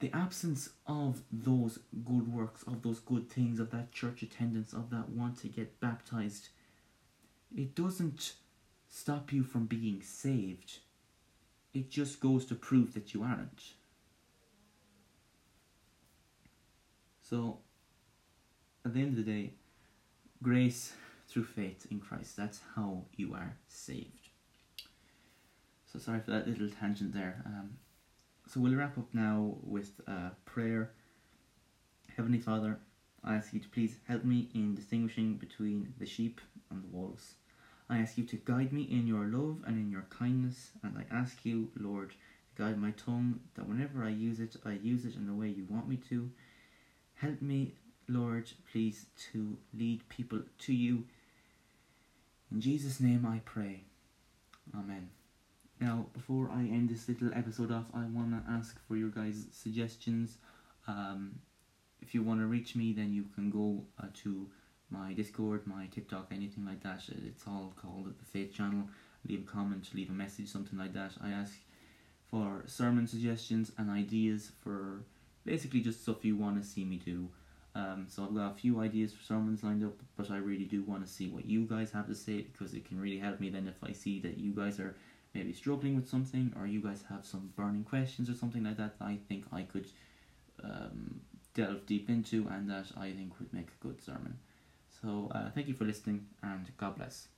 The 0.00 0.10
absence 0.14 0.70
of 0.86 1.22
those 1.30 1.78
good 2.04 2.32
works, 2.32 2.62
of 2.62 2.82
those 2.82 3.00
good 3.00 3.28
things, 3.28 3.60
of 3.60 3.70
that 3.72 3.92
church 3.92 4.22
attendance, 4.22 4.72
of 4.72 4.90
that 4.90 5.10
want 5.10 5.38
to 5.40 5.48
get 5.48 5.78
baptized, 5.80 6.48
it 7.54 7.74
doesn't 7.74 8.34
stop 8.88 9.32
you 9.32 9.42
from 9.42 9.66
being 9.66 10.00
saved 10.02 10.78
it 11.78 11.90
just 11.90 12.18
goes 12.18 12.44
to 12.44 12.56
prove 12.56 12.92
that 12.94 13.14
you 13.14 13.22
aren't. 13.22 13.62
So, 17.22 17.58
at 18.84 18.94
the 18.94 19.00
end 19.00 19.16
of 19.16 19.24
the 19.24 19.30
day, 19.30 19.52
grace 20.42 20.92
through 21.28 21.44
faith 21.44 21.86
in 21.90 22.00
Christ, 22.00 22.36
that's 22.36 22.60
how 22.74 23.04
you 23.14 23.34
are 23.34 23.56
saved. 23.68 24.30
So, 25.86 26.00
sorry 26.00 26.20
for 26.20 26.32
that 26.32 26.48
little 26.48 26.68
tangent 26.68 27.14
there. 27.14 27.42
Um, 27.46 27.76
so, 28.48 28.58
we'll 28.58 28.74
wrap 28.74 28.98
up 28.98 29.08
now 29.12 29.54
with 29.62 29.92
uh, 30.08 30.30
prayer. 30.46 30.90
Heavenly 32.16 32.40
Father, 32.40 32.80
I 33.22 33.36
ask 33.36 33.52
you 33.52 33.60
to 33.60 33.68
please 33.68 33.98
help 34.08 34.24
me 34.24 34.48
in 34.52 34.74
distinguishing 34.74 35.36
between 35.36 35.94
the 36.00 36.06
sheep 36.06 36.40
and 36.70 36.82
the 36.82 36.88
wolves. 36.88 37.34
I 37.90 37.98
ask 37.98 38.18
you 38.18 38.24
to 38.24 38.36
guide 38.36 38.72
me 38.72 38.82
in 38.82 39.06
your 39.06 39.24
love 39.24 39.62
and 39.66 39.78
in 39.78 39.90
your 39.90 40.06
kindness, 40.10 40.72
and 40.82 40.96
I 40.98 41.14
ask 41.14 41.44
you, 41.44 41.70
Lord, 41.78 42.14
guide 42.56 42.78
my 42.78 42.90
tongue, 42.92 43.40
that 43.54 43.68
whenever 43.68 44.04
I 44.04 44.10
use 44.10 44.40
it, 44.40 44.56
I 44.64 44.72
use 44.72 45.04
it 45.04 45.14
in 45.14 45.26
the 45.26 45.32
way 45.32 45.48
you 45.48 45.66
want 45.70 45.88
me 45.88 45.96
to. 46.10 46.30
Help 47.14 47.40
me, 47.40 47.74
Lord, 48.06 48.50
please, 48.70 49.06
to 49.32 49.56
lead 49.72 50.08
people 50.08 50.40
to 50.58 50.72
you. 50.74 51.04
In 52.52 52.60
Jesus' 52.60 53.00
name 53.00 53.26
I 53.26 53.40
pray. 53.44 53.84
Amen. 54.74 55.08
Now, 55.80 56.06
before 56.12 56.50
I 56.50 56.62
end 56.62 56.90
this 56.90 57.08
little 57.08 57.30
episode 57.34 57.70
off, 57.70 57.86
I 57.94 58.04
want 58.04 58.32
to 58.32 58.50
ask 58.50 58.78
for 58.86 58.96
your 58.96 59.10
guys' 59.10 59.46
suggestions. 59.52 60.38
Um, 60.86 61.38
if 62.00 62.14
you 62.14 62.22
want 62.22 62.40
to 62.40 62.46
reach 62.46 62.74
me, 62.74 62.92
then 62.92 63.12
you 63.12 63.26
can 63.34 63.50
go 63.50 63.84
uh, 64.02 64.06
to 64.22 64.48
my 64.90 65.12
Discord, 65.12 65.66
my 65.66 65.86
TikTok, 65.86 66.28
anything 66.30 66.64
like 66.64 66.82
that. 66.82 67.02
It's 67.26 67.44
all 67.46 67.72
called 67.76 68.06
the 68.18 68.24
Faith 68.24 68.54
Channel. 68.54 68.88
Leave 69.28 69.42
a 69.42 69.50
comment, 69.50 69.88
leave 69.94 70.10
a 70.10 70.12
message, 70.12 70.48
something 70.48 70.78
like 70.78 70.94
that. 70.94 71.12
I 71.22 71.30
ask 71.30 71.54
for 72.30 72.62
sermon 72.66 73.06
suggestions 73.06 73.72
and 73.78 73.90
ideas 73.90 74.52
for 74.62 75.02
basically 75.44 75.80
just 75.80 76.02
stuff 76.02 76.24
you 76.24 76.36
want 76.36 76.62
to 76.62 76.68
see 76.68 76.84
me 76.84 76.96
do. 76.96 77.28
Um, 77.74 78.06
so 78.08 78.24
I've 78.24 78.34
got 78.34 78.52
a 78.52 78.54
few 78.54 78.80
ideas 78.80 79.12
for 79.12 79.22
sermons 79.22 79.62
lined 79.62 79.84
up, 79.84 79.94
but 80.16 80.30
I 80.30 80.38
really 80.38 80.64
do 80.64 80.82
want 80.82 81.06
to 81.06 81.12
see 81.12 81.28
what 81.28 81.46
you 81.46 81.64
guys 81.64 81.90
have 81.92 82.06
to 82.08 82.14
say 82.14 82.42
because 82.42 82.74
it 82.74 82.84
can 82.84 83.00
really 83.00 83.18
help 83.18 83.40
me 83.40 83.50
then 83.50 83.68
if 83.68 83.88
I 83.88 83.92
see 83.92 84.20
that 84.20 84.38
you 84.38 84.52
guys 84.52 84.80
are 84.80 84.96
maybe 85.34 85.52
struggling 85.52 85.94
with 85.94 86.08
something 86.08 86.52
or 86.58 86.66
you 86.66 86.80
guys 86.80 87.04
have 87.08 87.24
some 87.24 87.52
burning 87.56 87.84
questions 87.84 88.28
or 88.28 88.34
something 88.34 88.64
like 88.64 88.76
that, 88.78 88.98
that 88.98 89.04
I 89.04 89.18
think 89.28 89.44
I 89.52 89.62
could 89.62 89.86
um, 90.64 91.20
delve 91.54 91.86
deep 91.86 92.08
into 92.08 92.48
and 92.50 92.68
that 92.70 92.86
I 92.96 93.12
think 93.12 93.38
would 93.38 93.52
make 93.52 93.68
a 93.68 93.86
good 93.86 94.02
sermon. 94.02 94.38
So 95.00 95.30
uh, 95.34 95.50
thank 95.54 95.68
you 95.68 95.74
for 95.74 95.84
listening 95.84 96.26
and 96.42 96.70
God 96.76 96.96
bless. 96.96 97.28